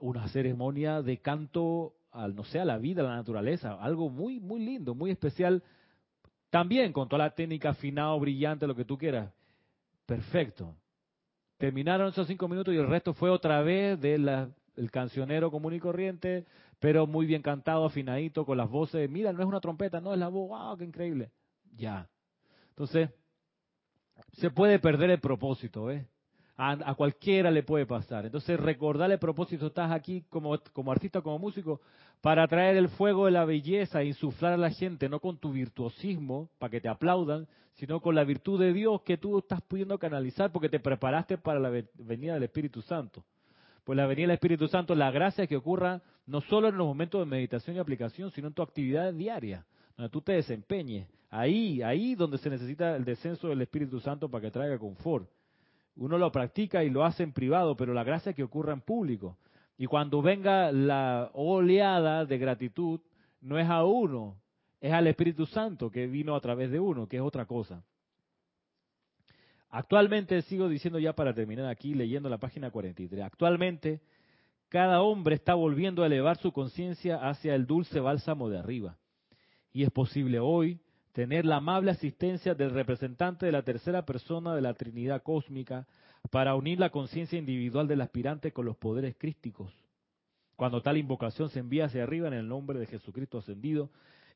[0.00, 4.40] una ceremonia de canto al no sé, a la vida, a la naturaleza, algo muy,
[4.40, 5.62] muy lindo, muy especial,
[6.50, 9.32] también con toda la técnica afinado, brillante, lo que tú quieras.
[10.06, 10.74] Perfecto.
[11.58, 14.46] Terminaron esos cinco minutos y el resto fue otra vez del
[14.92, 16.46] cancionero común y corriente,
[16.78, 19.10] pero muy bien cantado, afinadito, con las voces.
[19.10, 21.32] Mira, no es una trompeta, no es la voz, wow, qué increíble.
[21.76, 22.08] Ya.
[22.70, 23.10] Entonces,
[24.34, 26.06] se puede perder el propósito, ¿eh?
[26.60, 28.26] A, cualquiera le puede pasar.
[28.26, 31.80] Entonces, recordarle el propósito, estás aquí como, como artista, como músico,
[32.20, 36.50] para traer el fuego de la belleza, insuflar a la gente, no con tu virtuosismo,
[36.58, 40.50] para que te aplaudan, sino con la virtud de Dios que tú estás pudiendo canalizar
[40.50, 43.22] porque te preparaste para la venida del Espíritu Santo.
[43.84, 47.20] Pues la venida del Espíritu Santo, la gracia que ocurra no solo en los momentos
[47.20, 49.64] de meditación y aplicación, sino en tu actividad diaria,
[49.96, 51.08] donde tú te desempeñes.
[51.30, 55.30] Ahí, ahí donde se necesita el descenso del Espíritu Santo para que traiga confort.
[55.98, 58.80] Uno lo practica y lo hace en privado, pero la gracia es que ocurra en
[58.80, 59.36] público.
[59.76, 63.00] Y cuando venga la oleada de gratitud,
[63.40, 64.40] no es a uno,
[64.80, 67.82] es al Espíritu Santo que vino a través de uno, que es otra cosa.
[69.70, 74.00] Actualmente, sigo diciendo ya para terminar aquí, leyendo la página 43, actualmente
[74.68, 78.96] cada hombre está volviendo a elevar su conciencia hacia el dulce bálsamo de arriba.
[79.72, 80.80] Y es posible hoy
[81.12, 85.86] tener la amable asistencia del representante de la tercera persona de la Trinidad cósmica
[86.30, 89.72] para unir la conciencia individual del aspirante con los poderes crísticos.
[90.56, 93.90] Cuando tal invocación se envía hacia arriba en el nombre de Jesucristo ascendido,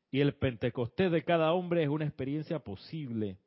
[0.09, 3.37] y el Pentecostés de cada hombre es una experiencia posible,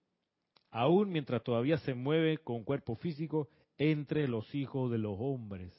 [0.70, 3.48] aún mientras todavía se mueve con cuerpo físico
[3.78, 5.72] entre los hijos de los hombres.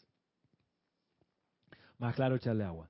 [2.00, 2.90] Más claro, echarle agua.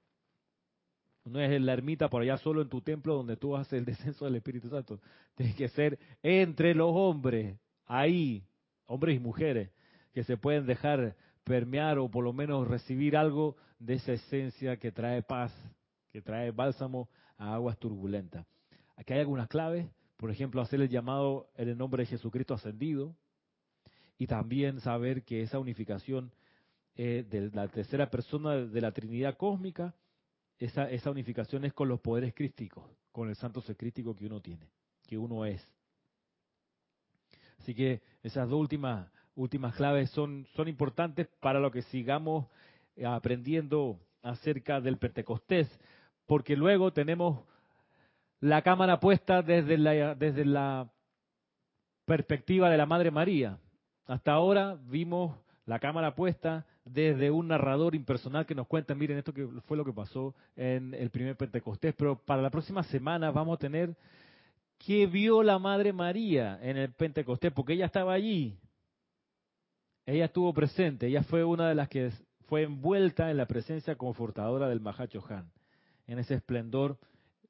[1.29, 4.25] No es la ermita por allá solo en tu templo donde tú haces el descenso
[4.25, 4.99] del Espíritu Santo.
[5.35, 8.43] Tiene que ser entre los hombres, ahí,
[8.85, 9.71] hombres y mujeres,
[10.13, 14.91] que se pueden dejar permear o por lo menos recibir algo de esa esencia que
[14.91, 15.53] trae paz,
[16.11, 18.45] que trae bálsamo a aguas turbulentas.
[18.95, 23.15] Aquí hay algunas claves, por ejemplo, hacer el llamado en el nombre de Jesucristo ascendido
[24.17, 26.31] y también saber que esa unificación
[26.95, 29.93] eh, de la tercera persona de la Trinidad cósmica
[30.59, 34.41] esa, esa unificación es con los poderes crísticos, con el santo ser crístico que uno
[34.41, 34.67] tiene,
[35.07, 35.61] que uno es.
[37.59, 42.45] Así que esas dos últimas, últimas claves son, son importantes para lo que sigamos
[42.95, 45.67] eh, aprendiendo acerca del Pentecostés,
[46.25, 47.43] porque luego tenemos
[48.39, 50.89] la cámara puesta desde la, desde la
[52.05, 53.57] perspectiva de la Madre María.
[54.05, 59.33] Hasta ahora vimos la cámara puesta desde un narrador impersonal que nos cuenta, miren, esto
[59.33, 63.55] que fue lo que pasó en el primer Pentecostés, pero para la próxima semana vamos
[63.55, 63.95] a tener
[64.77, 68.57] qué vio la Madre María en el Pentecostés, porque ella estaba allí,
[70.05, 72.11] ella estuvo presente, ella fue una de las que
[72.47, 75.51] fue envuelta en la presencia confortadora del Mahacho Han,
[76.07, 76.97] en ese esplendor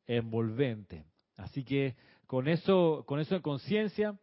[0.07, 1.05] envolvente.
[1.35, 4.17] Así que con eso, con eso en conciencia,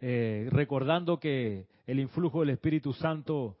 [0.00, 3.56] eh, recordando que el influjo del Espíritu Santo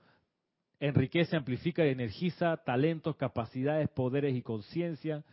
[0.80, 5.24] enriquece, amplifica y energiza talentos, capacidades, poderes y conciencia.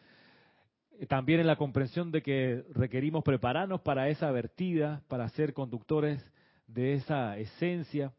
[0.99, 6.23] Eh, también en la comprensión de que requerimos prepararnos para esa vertida, para ser conductores
[6.67, 8.13] de esa esencia,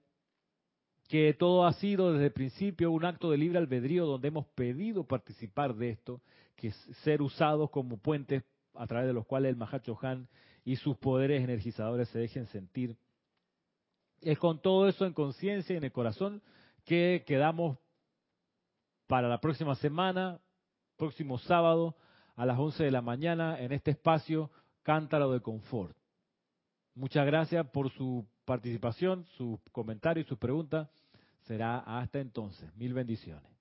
[1.08, 5.04] que todo ha sido desde el principio un acto de libre albedrío donde hemos pedido
[5.04, 6.20] participar de esto,
[6.56, 8.42] que es ser usados como puentes
[8.74, 10.28] a través de los cuales el Mahacho Han
[10.64, 12.96] y sus poderes energizadores se dejen sentir.
[14.20, 16.42] Es con todo eso en conciencia y en el corazón
[16.86, 17.76] que quedamos
[19.06, 20.40] para la próxima semana,
[20.96, 21.96] próximo sábado
[22.36, 24.50] a las 11 de la mañana en este espacio
[24.82, 25.96] Cántaro de Confort.
[26.94, 30.88] Muchas gracias por su participación, su comentario y su pregunta.
[31.42, 32.74] Será hasta entonces.
[32.76, 33.55] Mil bendiciones.